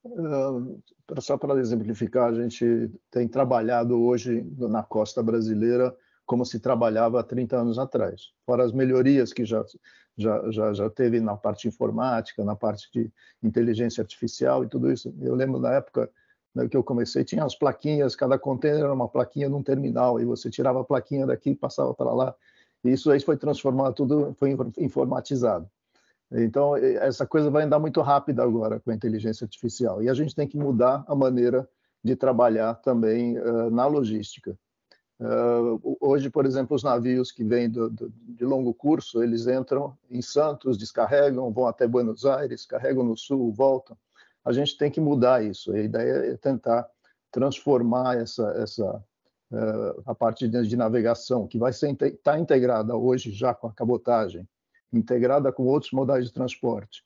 Uh, 0.06 0.80
só 1.20 1.36
para 1.36 1.60
exemplificar, 1.60 2.30
a 2.30 2.34
gente 2.36 2.92
tem 3.10 3.28
trabalhado 3.28 4.00
hoje 4.00 4.46
na 4.60 4.84
costa 4.84 5.24
brasileira 5.24 5.92
como 6.24 6.46
se 6.46 6.60
trabalhava 6.60 7.20
há 7.20 7.24
30 7.24 7.58
anos 7.58 7.80
atrás. 7.80 8.30
Fora 8.46 8.64
as 8.64 8.72
melhorias 8.72 9.34
que 9.34 9.44
já, 9.44 9.66
já, 10.18 10.50
já, 10.52 10.74
já 10.74 10.90
teve 10.90 11.20
na 11.20 11.36
parte 11.36 11.68
informática, 11.68 12.44
na 12.44 12.56
parte 12.56 12.90
de 12.94 13.12
inteligência 13.42 14.02
artificial 14.02 14.64
e 14.64 14.68
tudo 14.68 14.92
isso. 14.92 15.14
Eu 15.22 15.36
lembro 15.36 15.60
na 15.60 15.74
época 15.74 16.10
né, 16.54 16.68
que 16.68 16.76
eu 16.76 16.84
comecei, 16.84 17.24
tinha 17.24 17.44
as 17.44 17.56
plaquinhas, 17.56 18.16
cada 18.16 18.38
container 18.38 18.82
era 18.82 18.94
uma 18.94 19.08
plaquinha 19.08 19.50
num 19.50 19.64
terminal, 19.64 20.20
e 20.20 20.26
você 20.26 20.50
tirava 20.50 20.82
a 20.82 20.84
plaquinha 20.84 21.26
daqui 21.26 21.52
e 21.52 21.56
passava 21.56 21.94
para 21.94 22.12
lá. 22.14 22.36
E 22.84 22.92
isso 22.92 23.12
aí 23.12 23.20
foi 23.20 23.38
transformado, 23.38 23.94
tudo 23.94 24.36
foi 24.38 24.56
informatizado. 24.78 25.70
Então, 26.32 26.78
essa 26.78 27.26
coisa 27.26 27.50
vai 27.50 27.64
andar 27.64 27.80
muito 27.80 28.02
rápida 28.02 28.42
agora 28.42 28.80
com 28.80 28.90
a 28.90 28.96
inteligência 28.96 29.44
artificial. 29.44 30.02
E 30.02 30.10
a 30.10 30.14
gente 30.14 30.34
tem 30.34 30.48
que 30.48 30.58
mudar 30.58 31.04
a 31.08 31.14
maneira 31.14 31.68
de 32.04 32.16
trabalhar 32.16 32.76
também 32.76 33.38
uh, 33.38 33.70
na 33.70 33.86
logística. 33.86 34.58
Uh, 35.22 35.98
hoje, 36.02 36.32
por 36.32 36.48
exemplo, 36.48 36.76
os 36.76 36.82
navios 36.82 37.32
que 37.32 37.44
vêm 37.44 37.70
do, 37.70 37.92
do, 37.92 38.10
de 38.10 38.44
longo 38.44 38.74
curso, 38.74 39.22
eles 39.22 39.46
entram 39.46 39.96
em 40.10 40.20
Santos, 40.20 40.80
descarregam, 40.80 41.52
vão 41.54 41.68
até 41.68 41.88
Buenos 41.88 42.26
Aires, 42.26 42.66
carregam 42.66 43.04
no 43.04 43.16
sul, 43.16 43.54
voltam. 43.54 43.96
A 44.44 44.52
gente 44.52 44.76
tem 44.76 44.90
que 44.90 45.00
mudar 45.00 45.46
isso. 45.46 45.72
A 45.74 45.80
ideia 45.80 46.34
é 46.34 46.38
tentar 46.38 46.90
transformar 47.32 48.18
essa, 48.18 48.50
essa 48.58 48.96
uh, 49.52 50.02
a 50.08 50.16
parte 50.16 50.48
de, 50.48 50.76
navegação, 50.76 51.48
que 51.48 51.60
vai 51.60 51.70
estar 51.70 51.96
tá 52.24 52.40
integrada 52.40 52.96
hoje 52.96 53.32
já 53.32 53.54
com 53.54 53.68
a 53.68 53.74
cabotagem, 53.74 54.50
integrada 54.92 55.52
com 55.52 55.68
outros 55.68 55.92
modais 55.92 56.26
de 56.26 56.34
transporte, 56.34 57.04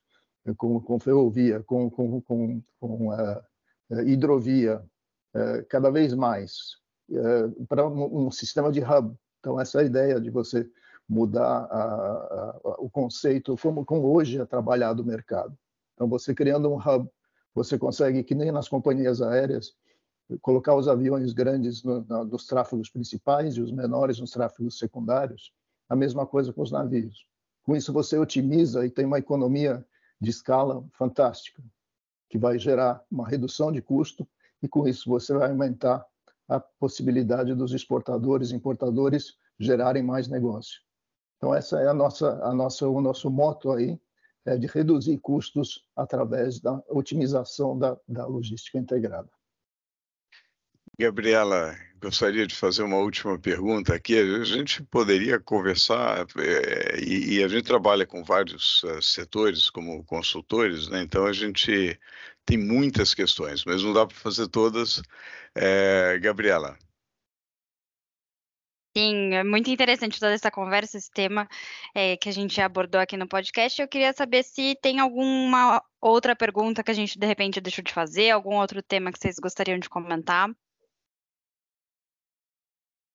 com, 0.55 0.79
com 0.79 0.97
ferrovia, 1.01 1.61
com, 1.63 1.89
com, 1.89 2.21
com, 2.21 3.09
uh, 3.09 4.01
hidrovia, 4.05 4.81
cada 5.67 5.91
vez 5.91 6.13
mais 6.13 6.77
é, 7.11 7.65
para 7.67 7.87
um, 7.87 8.27
um, 8.27 8.31
sistema 8.31 8.71
de 8.71 8.81
hub. 8.81 9.15
Então, 9.39 9.59
essa 9.59 9.81
é 9.81 9.85
ideia 9.85 10.19
de 10.19 10.29
você 10.29 10.69
mudar 11.07 11.65
a, 11.65 11.83
a, 12.63 12.75
o 12.79 12.89
conceito, 12.89 13.55
como, 13.61 13.85
como 13.85 14.13
hoje 14.13 14.39
é 14.39 14.45
trabalhado 14.45 15.03
o 15.03 15.05
mercado. 15.05 15.55
Então, 15.93 16.07
você 16.07 16.33
criando 16.33 16.71
um 16.71 16.77
hub, 16.77 17.09
você 17.53 17.77
consegue, 17.77 18.23
que 18.23 18.35
nem 18.35 18.51
nas 18.51 18.67
companhias 18.67 19.21
aéreas, 19.21 19.73
colocar 20.41 20.75
os 20.75 20.87
aviões 20.87 21.33
grandes 21.33 21.83
no, 21.83 22.01
no, 22.01 22.25
nos 22.25 22.47
tráfegos 22.47 22.89
principais 22.89 23.55
e 23.55 23.61
os 23.61 23.71
menores 23.71 24.19
nos 24.19 24.31
tráfegos 24.31 24.77
secundários. 24.79 25.53
A 25.87 25.95
mesma 25.95 26.25
coisa 26.25 26.51
com 26.51 26.63
os 26.63 26.71
navios. 26.71 27.27
Com 27.63 27.75
isso, 27.75 27.93
você 27.93 28.17
otimiza 28.17 28.85
e 28.85 28.89
tem 28.89 29.05
uma 29.05 29.19
economia 29.19 29.85
de 30.19 30.29
escala 30.29 30.83
fantástica, 30.93 31.63
que 32.29 32.37
vai 32.37 32.57
gerar 32.57 33.03
uma 33.11 33.27
redução 33.27 33.71
de 33.71 33.81
custo, 33.81 34.27
e 34.61 34.67
com 34.67 34.87
isso 34.87 35.09
você 35.09 35.33
vai 35.33 35.49
aumentar 35.49 36.05
a 36.47 36.59
possibilidade 36.59 37.53
dos 37.55 37.73
exportadores 37.73 38.51
importadores 38.51 39.33
gerarem 39.59 40.03
mais 40.03 40.27
negócio. 40.27 40.79
Então 41.37 41.53
essa 41.53 41.79
é 41.81 41.87
a 41.87 41.93
nossa, 41.93 42.43
a 42.43 42.53
nossa, 42.53 42.87
o 42.87 43.01
nosso 43.01 43.29
moto 43.29 43.71
aí 43.71 43.99
é 44.45 44.57
de 44.57 44.67
reduzir 44.67 45.17
custos 45.17 45.87
através 45.95 46.59
da 46.59 46.81
otimização 46.89 47.77
da, 47.77 47.97
da 48.07 48.25
logística 48.25 48.77
integrada. 48.77 49.29
Gabriela, 50.99 51.75
gostaria 52.05 52.45
de 52.45 52.53
fazer 52.53 52.83
uma 52.83 52.97
última 52.97 53.37
pergunta 53.39 53.95
aqui. 53.95 54.15
A 54.17 54.43
gente 54.43 54.83
poderia 54.83 55.39
conversar, 55.39 56.27
é, 56.37 56.99
e, 56.99 57.37
e, 57.37 57.43
a 57.43 57.47
gente 57.47 57.63
trabalha 57.63 58.05
com 58.05 58.23
vários 58.23 58.83
uh, 58.83 59.01
setores 59.01 59.71
como 59.71 60.03
consultores, 60.03 60.87
né? 60.87 61.01
então 61.01 61.25
a 61.25 61.33
gente 61.33 61.99
tem 62.45 62.57
muitas 62.59 63.15
questões, 63.15 63.65
mas 63.65 63.81
não 63.83 63.91
dá 63.91 64.05
para 64.05 64.15
fazer 64.15 64.47
todas. 64.47 65.01
É, 65.55 66.19
Gabriela. 66.19 66.77
Sim, 68.95 69.33
é 69.33 69.43
muito 69.43 69.69
interessante 69.69 70.19
toda 70.19 70.33
essa 70.33 70.51
conversa, 70.51 70.97
esse 70.97 71.11
tema 71.11 71.49
é, 71.93 72.15
que 72.15 72.29
a 72.29 72.31
gente 72.31 72.61
abordou 72.61 73.01
aqui 73.01 73.17
no 73.17 73.27
podcast. 73.27 73.81
Eu 73.81 73.87
queria 73.87 74.13
saber 74.13 74.43
se 74.43 74.75
tem 74.81 74.99
alguma 74.99 75.81
outra 75.99 76.35
pergunta 76.35 76.83
que 76.83 76.91
a 76.91 76.93
gente 76.93 77.17
de 77.17 77.25
repente 77.25 77.59
deixou 77.59 77.83
de 77.83 77.91
fazer, 77.91 78.29
algum 78.29 78.55
outro 78.55 78.81
tema 78.83 79.11
que 79.11 79.19
vocês 79.19 79.37
gostariam 79.41 79.79
de 79.79 79.89
comentar. 79.89 80.49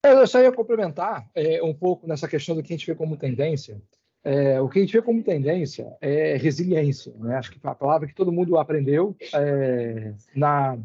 Eu 0.03 0.27
só 0.27 0.41
ia 0.41 0.51
complementar 0.53 1.29
é, 1.35 1.63
um 1.63 1.75
pouco 1.75 2.07
nessa 2.07 2.27
questão 2.27 2.55
do 2.55 2.63
que 2.63 2.73
a 2.73 2.77
gente 2.77 2.87
vê 2.87 2.95
como 2.95 3.17
tendência. 3.17 3.81
É, 4.25 4.61
o 4.61 4.69
que 4.69 4.79
a 4.79 4.83
gente 4.83 4.93
vê 4.93 5.03
como 5.03 5.23
tendência 5.23 5.95
é 6.01 6.37
resiliência. 6.37 7.13
Né? 7.19 7.37
Acho 7.37 7.53
que 7.53 7.59
a 7.63 7.75
palavra 7.75 8.09
que 8.09 8.15
todo 8.15 8.33
mundo 8.33 8.59
aprendeu 8.59 9.15
é, 9.35 10.15
na 10.35 10.79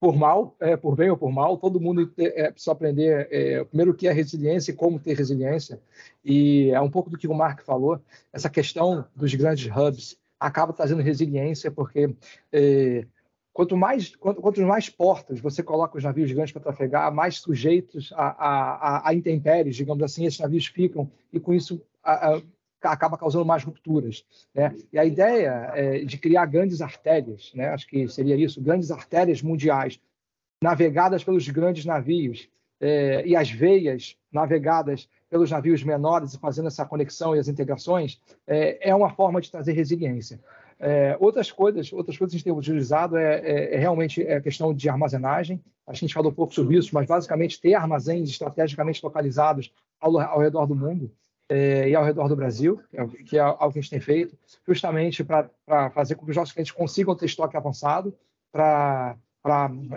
por 0.00 0.16
mal, 0.16 0.56
é, 0.60 0.76
por 0.76 0.94
bem 0.94 1.10
ou 1.10 1.16
por 1.16 1.32
mal, 1.32 1.58
todo 1.58 1.80
mundo 1.80 2.12
é, 2.18 2.52
precisa 2.52 2.70
aprender 2.70 3.26
é, 3.32 3.64
primeiro 3.64 3.90
o 3.90 3.94
que 3.94 4.06
é 4.06 4.12
resiliência 4.12 4.70
e 4.70 4.74
como 4.74 5.00
ter 5.00 5.16
resiliência. 5.16 5.80
E 6.24 6.70
é 6.70 6.80
um 6.80 6.90
pouco 6.90 7.10
do 7.10 7.18
que 7.18 7.26
o 7.26 7.34
Mark 7.34 7.62
falou, 7.64 8.00
essa 8.32 8.48
questão 8.48 9.04
dos 9.16 9.34
grandes 9.34 9.68
hubs 9.76 10.16
acaba 10.38 10.72
trazendo 10.72 11.02
resiliência, 11.02 11.68
porque 11.68 12.14
é, 12.52 13.04
Quanto 13.52 13.76
mais, 13.76 14.14
quanto, 14.14 14.40
quanto 14.40 14.60
mais 14.62 14.88
portas 14.88 15.40
você 15.40 15.62
coloca 15.62 15.98
os 15.98 16.04
navios 16.04 16.30
grandes 16.30 16.52
para 16.52 16.62
trafegar, 16.62 17.12
mais 17.12 17.38
sujeitos 17.38 18.12
a, 18.14 18.28
a, 18.28 19.08
a, 19.08 19.14
intempéries, 19.14 19.76
digamos 19.76 20.02
assim, 20.02 20.24
esses 20.26 20.38
navios 20.38 20.66
ficam, 20.66 21.10
e 21.32 21.40
com 21.40 21.52
isso 21.52 21.82
a, 22.02 22.34
a, 22.34 22.42
acaba 22.82 23.18
causando 23.18 23.44
mais 23.44 23.64
rupturas. 23.64 24.24
Né? 24.54 24.74
E 24.92 24.98
a 24.98 25.04
ideia 25.04 25.72
é 25.74 26.04
de 26.04 26.18
criar 26.18 26.46
grandes 26.46 26.80
artérias, 26.80 27.52
né? 27.54 27.68
acho 27.70 27.86
que 27.88 28.08
seria 28.08 28.36
isso, 28.36 28.60
grandes 28.60 28.90
artérias 28.90 29.42
mundiais, 29.42 30.00
navegadas 30.62 31.24
pelos 31.24 31.48
grandes 31.48 31.84
navios, 31.84 32.48
é, 32.80 33.26
e 33.26 33.34
as 33.34 33.50
veias 33.50 34.16
navegadas 34.30 35.08
pelos 35.28 35.50
navios 35.50 35.82
menores 35.82 36.34
e 36.34 36.38
fazendo 36.38 36.68
essa 36.68 36.84
conexão 36.84 37.34
e 37.34 37.38
as 37.38 37.48
integrações, 37.48 38.20
é, 38.46 38.90
é 38.90 38.94
uma 38.94 39.10
forma 39.10 39.40
de 39.40 39.50
trazer 39.50 39.72
resiliência. 39.72 40.40
É, 40.80 41.16
outras 41.18 41.50
coisas, 41.50 41.92
outras 41.92 42.16
coisas 42.16 42.32
que 42.32 42.36
a 42.36 42.38
gente 42.38 42.44
tem 42.44 42.52
utilizado 42.52 43.16
é, 43.16 43.40
é, 43.40 43.74
é 43.74 43.78
realmente 43.78 44.22
a 44.22 44.40
questão 44.40 44.72
de 44.72 44.88
armazenagem. 44.88 45.62
A 45.86 45.92
gente 45.92 46.14
falou 46.14 46.30
um 46.30 46.34
pouco 46.34 46.54
sobre 46.54 46.76
isso, 46.76 46.94
mas 46.94 47.06
basicamente 47.06 47.60
ter 47.60 47.74
armazéns 47.74 48.28
estrategicamente 48.28 49.04
localizados 49.04 49.72
ao, 50.00 50.18
ao 50.20 50.38
redor 50.38 50.66
do 50.66 50.76
mundo 50.76 51.10
é, 51.48 51.88
e 51.88 51.94
ao 51.94 52.04
redor 52.04 52.28
do 52.28 52.36
Brasil, 52.36 52.80
que 53.26 53.36
é, 53.36 53.40
é 53.40 53.42
algo 53.42 53.72
que 53.72 53.78
a 53.78 53.82
gente 53.82 53.90
tem 53.90 54.00
feito, 54.00 54.36
justamente 54.66 55.24
para 55.24 55.50
fazer 55.90 56.14
com 56.14 56.24
que 56.24 56.30
os 56.30 56.36
nossos 56.36 56.52
clientes 56.52 56.72
consigam 56.72 57.16
ter 57.16 57.26
estoque 57.26 57.56
avançado, 57.56 58.14
para 58.52 59.16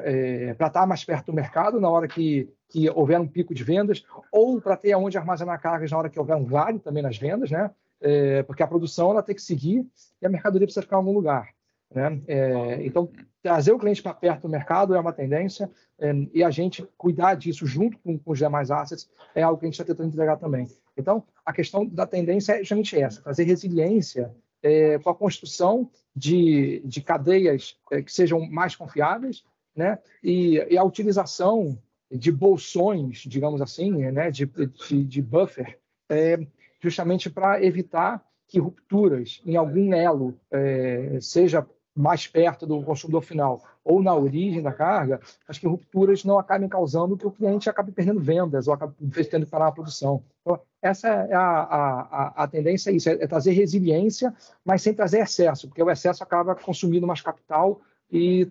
é, 0.04 0.56
estar 0.60 0.88
mais 0.88 1.04
perto 1.04 1.28
do 1.28 1.34
mercado 1.34 1.80
na 1.80 1.90
hora 1.90 2.08
que, 2.08 2.50
que 2.70 2.90
houver 2.90 3.20
um 3.20 3.28
pico 3.28 3.54
de 3.54 3.64
vendas, 3.64 4.04
ou 4.32 4.62
para 4.62 4.78
ter 4.78 4.96
onde 4.96 5.18
armazenar 5.18 5.62
cargas 5.62 5.92
na 5.92 5.98
hora 5.98 6.10
que 6.10 6.20
houver 6.20 6.36
um 6.36 6.46
vale 6.46 6.80
também 6.80 7.04
nas 7.04 7.18
vendas, 7.18 7.52
né? 7.52 7.70
É, 8.02 8.44
porque 8.44 8.64
a 8.64 8.68
produção 8.68 9.12
ela 9.12 9.24
tem 9.24 9.36
que 9.36 9.42
seguir 9.42 9.86
e 10.22 10.26
a 10.26 10.30
mercadoria 10.30 10.66
precisa 10.66 10.82
ficar 10.82 10.98
em 10.98 11.00
algum 11.00 11.14
lugar. 11.14 11.50
Né? 11.94 12.22
É, 12.28 12.86
então, 12.86 13.10
trazer 13.42 13.72
o 13.72 13.80
cliente 13.80 14.02
para 14.02 14.14
perto 14.14 14.44
do 14.44 14.50
mercado 14.50 14.96
é 14.96 15.00
uma 15.00 15.14
tendência 15.14 15.70
é, 16.00 16.12
e 16.34 16.44
a 16.44 16.50
gente 16.50 16.88
cuidar 16.98 17.36
disso 17.36 17.66
junto 17.66 17.98
com, 18.00 18.18
com, 18.18 18.32
os 18.32 18.38
demais 18.38 18.72
assets 18.72 19.10
é 19.36 19.44
algo 19.44 19.60
que 19.60 19.66
a 19.66 19.68
gente 19.68 19.80
está 19.80 19.86
tentando 19.86 20.10
entregar 20.10 20.38
também. 20.38 20.68
Então, 20.98 21.24
a 21.46 21.54
questão 21.54 21.86
da 21.86 22.06
tendência 22.06 22.54
é 22.54 22.60
justamente 22.60 23.00
essa, 23.00 23.22
fazer 23.22 23.44
resiliência 23.44 24.34
é, 24.64 25.00
com 25.00 25.10
a 25.10 25.16
construção 25.16 25.90
de, 26.16 26.82
de 26.86 27.02
cadeias 27.02 27.78
é, 27.92 28.02
que 28.02 28.12
sejam 28.12 28.48
mais 28.50 28.76
confiáveis, 28.76 29.44
né? 29.76 29.98
E, 30.24 30.58
e, 30.70 30.78
a 30.78 30.84
utilização 30.84 31.78
de 32.12 32.32
bolsões, 32.32 33.20
digamos 33.20 33.62
assim, 33.62 33.92
né? 34.12 34.30
de, 34.30 34.46
de, 34.46 35.04
de 35.04 35.22
buffer, 35.22 35.80
é, 36.10 36.46
justamente 36.82 37.30
para 37.30 37.64
evitar 37.64 38.24
que 38.48 38.60
rupturas 38.60 39.42
em 39.46 39.56
algum 39.56 39.94
elo, 39.94 40.38
é, 40.52 41.18
seja 41.22 41.66
mais 41.96 42.26
perto 42.26 42.66
do 42.66 42.82
consumidor 42.84 43.22
final 43.22 43.62
ou 43.84 44.02
na 44.02 44.14
origem 44.16 44.62
da 44.62 44.72
carga, 44.72 45.20
as 45.48 45.58
que 45.58 45.68
rupturas 45.68 46.24
não 46.24 46.38
acabem 46.38 46.70
causando 46.70 47.18
que 47.18 47.26
o 47.26 47.32
cliente 47.32 47.70
acabe 47.70 47.92
perdendo 47.92 48.20
vendas 48.20 48.68
ou 48.68 48.74
acabe 48.74 48.94
tendo 49.30 49.46
que 49.46 49.52
parar 49.52 49.68
a 49.68 49.72
produção. 49.72 50.24
Então, 50.42 50.60
essa 50.82 51.08
é 51.08 51.34
a, 51.34 51.42
a, 51.42 52.44
a 52.44 52.48
tendência, 52.48 52.92
é 52.92 52.94
isso, 52.94 53.10
é, 53.10 53.14
é 53.14 53.28
trazer 53.28 53.52
resiliência, 53.52 54.34
mas 54.64 54.82
sem 54.82 54.94
trazer 54.94 55.20
excesso, 55.20 55.68
porque 55.68 55.84
o 55.84 55.90
excesso 55.90 56.24
acaba 56.24 56.56
consumindo 56.56 57.08
mais 57.08 57.22
capital 57.22 57.82
e 58.12 58.50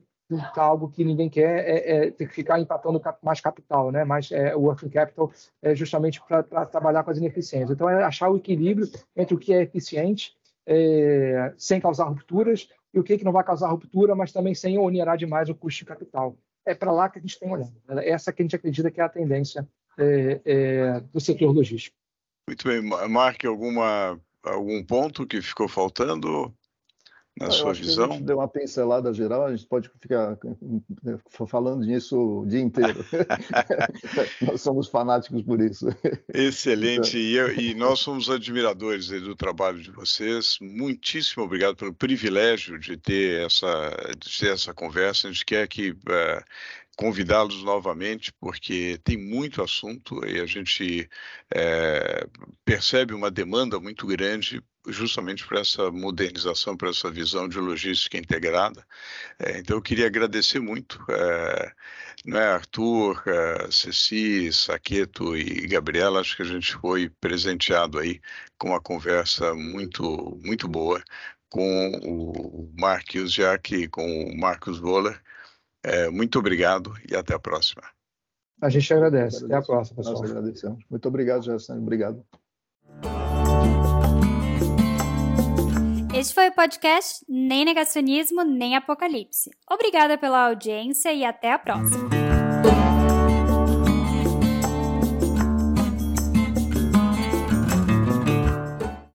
algo 0.57 0.91
que 0.91 1.05
ninguém 1.05 1.29
quer 1.29 1.69
é, 1.69 2.07
é 2.07 2.11
ter 2.11 2.29
que 2.29 2.35
ficar 2.35 2.61
empatando 2.61 3.01
mais 3.23 3.41
capital, 3.41 3.91
né? 3.91 4.05
mais 4.05 4.31
é, 4.31 4.55
working 4.55 4.89
capital 4.89 5.33
é 5.63 5.75
justamente 5.75 6.21
para 6.23 6.67
trabalhar 6.67 7.03
com 7.03 7.11
as 7.11 7.19
ineficiências. 7.19 7.71
Então, 7.71 7.89
é 7.89 8.03
achar 8.03 8.31
o 8.31 8.37
equilíbrio 8.37 8.89
entre 9.17 9.35
o 9.35 9.39
que 9.39 9.53
é 9.53 9.63
eficiente, 9.63 10.35
é, 10.67 11.53
sem 11.57 11.81
causar 11.81 12.05
rupturas, 12.05 12.69
e 12.93 12.99
o 12.99 13.05
que, 13.05 13.19
que 13.19 13.25
não 13.25 13.33
vai 13.33 13.45
causar 13.45 13.69
ruptura, 13.69 14.15
mas 14.15 14.33
também 14.33 14.55
sem 14.55 14.79
onerar 14.79 15.17
demais 15.17 15.49
o 15.49 15.55
custo 15.55 15.81
de 15.81 15.85
capital. 15.87 16.37
É 16.67 16.75
para 16.75 16.93
lá 16.93 17.09
que 17.09 17.19
a 17.19 17.23
gente 17.23 17.39
tem 17.39 17.51
olhado. 17.51 17.73
Né? 17.89 18.09
Essa 18.09 18.33
que 18.33 18.43
a 18.43 18.45
gente 18.45 18.57
acredita 18.57 18.91
que 18.91 19.01
é 19.01 19.05
a 19.05 19.09
tendência 19.09 19.67
é, 19.99 20.41
é, 20.45 21.01
do 21.13 21.21
setor 21.21 21.53
logístico. 21.53 21.97
Muito 22.49 22.67
bem. 22.67 22.83
Marque 23.09 23.47
alguma, 23.47 24.21
algum 24.43 24.83
ponto 24.85 25.27
que 25.27 25.41
ficou 25.41 25.69
faltando 25.69 26.53
na 27.39 27.47
ah, 27.47 27.51
sua 27.51 27.73
visão? 27.73 28.11
a 28.11 28.13
gente 28.15 28.25
deu 28.25 28.39
uma 28.39 28.49
pincelada 28.49 29.13
geral, 29.13 29.47
a 29.47 29.55
gente 29.55 29.67
pode 29.67 29.91
ficar 30.01 30.37
né, 31.03 31.19
falando 31.47 31.85
nisso 31.85 32.43
o 32.43 32.47
dia 32.47 32.61
inteiro. 32.61 33.05
nós 34.43 34.61
somos 34.61 34.89
fanáticos 34.89 35.43
por 35.43 35.61
isso. 35.61 35.87
Excelente, 36.33 37.19
e, 37.19 37.37
eu, 37.37 37.55
e, 37.55 37.75
nós 37.75 38.01
somos 38.01 38.29
admiradores 38.29 39.09
do 39.09 39.35
trabalho 39.35 39.81
de 39.81 39.91
vocês. 39.91 40.59
Muitíssimo 40.61 41.45
obrigado 41.45 41.77
pelo 41.77 41.95
privilégio 41.95 42.79
de 42.79 42.97
ter 42.97 43.47
essa, 43.47 43.91
de 44.19 44.39
ter 44.39 44.53
essa 44.53 44.75
conversa. 44.75 45.29
A 45.29 45.33
gente 45.33 45.45
quer 45.45 45.67
que 45.69 45.93
uh, 45.93 46.45
convidá-los 47.01 47.63
novamente, 47.65 48.31
porque 48.39 49.01
tem 49.03 49.17
muito 49.17 49.63
assunto 49.63 50.23
e 50.27 50.39
a 50.39 50.45
gente 50.45 51.09
é, 51.51 52.27
percebe 52.63 53.15
uma 53.15 53.31
demanda 53.31 53.81
muito 53.81 54.07
grande 54.07 54.63
justamente 54.87 55.47
para 55.47 55.61
essa 55.61 55.91
modernização, 55.91 56.77
para 56.77 56.91
essa 56.91 57.11
visão 57.11 57.49
de 57.49 57.59
logística 57.59 58.19
integrada. 58.19 58.87
É, 59.39 59.59
então, 59.59 59.79
eu 59.79 59.83
queria 59.83 60.07
agradecer 60.07 60.61
muito, 60.61 61.03
é, 61.09 61.73
é, 62.35 62.39
Arthur, 62.39 63.23
é, 63.27 63.71
Ceci, 63.71 64.53
Saqueto 64.53 65.35
e 65.35 65.67
Gabriela, 65.67 66.21
acho 66.21 66.37
que 66.37 66.43
a 66.43 66.47
gente 66.47 66.75
foi 66.75 67.09
presenteado 67.19 67.99
aí 67.99 68.21
com 68.59 68.69
uma 68.69 68.81
conversa 68.81 69.55
muito, 69.55 70.39
muito 70.45 70.69
boa 70.69 71.03
com 71.49 71.91
o 72.05 72.71
Marcos 72.79 73.33
Jack 73.33 73.75
e 73.75 73.89
com 73.89 74.25
o 74.25 74.39
Marcos 74.39 74.79
Voller, 74.79 75.21
é, 75.83 76.11
muito 76.11 76.39
obrigado 76.39 76.93
e 77.11 77.17
até 77.17 77.35
a 77.35 77.39
próxima. 77.39 77.83
A 78.61 78.69
gente 78.69 78.93
agradece. 78.93 79.45
Até 79.45 79.55
a 79.55 79.63
próxima, 79.63 79.97
pessoal. 79.97 80.21
Nós 80.21 80.31
agradecemos. 80.31 80.85
Muito 80.91 81.09
obrigado, 81.09 81.43
Gerson. 81.43 81.79
Obrigado. 81.79 82.25
Este 86.15 86.35
foi 86.35 86.49
o 86.49 86.53
podcast 86.53 87.25
Nem 87.29 87.65
Negacionismo, 87.65 88.43
Nem 88.43 88.77
Apocalipse. 88.77 89.51
Obrigada 89.71 90.19
pela 90.19 90.49
audiência 90.49 91.13
e 91.13 91.25
até 91.25 91.53
a 91.53 91.59
próxima. 91.59 92.11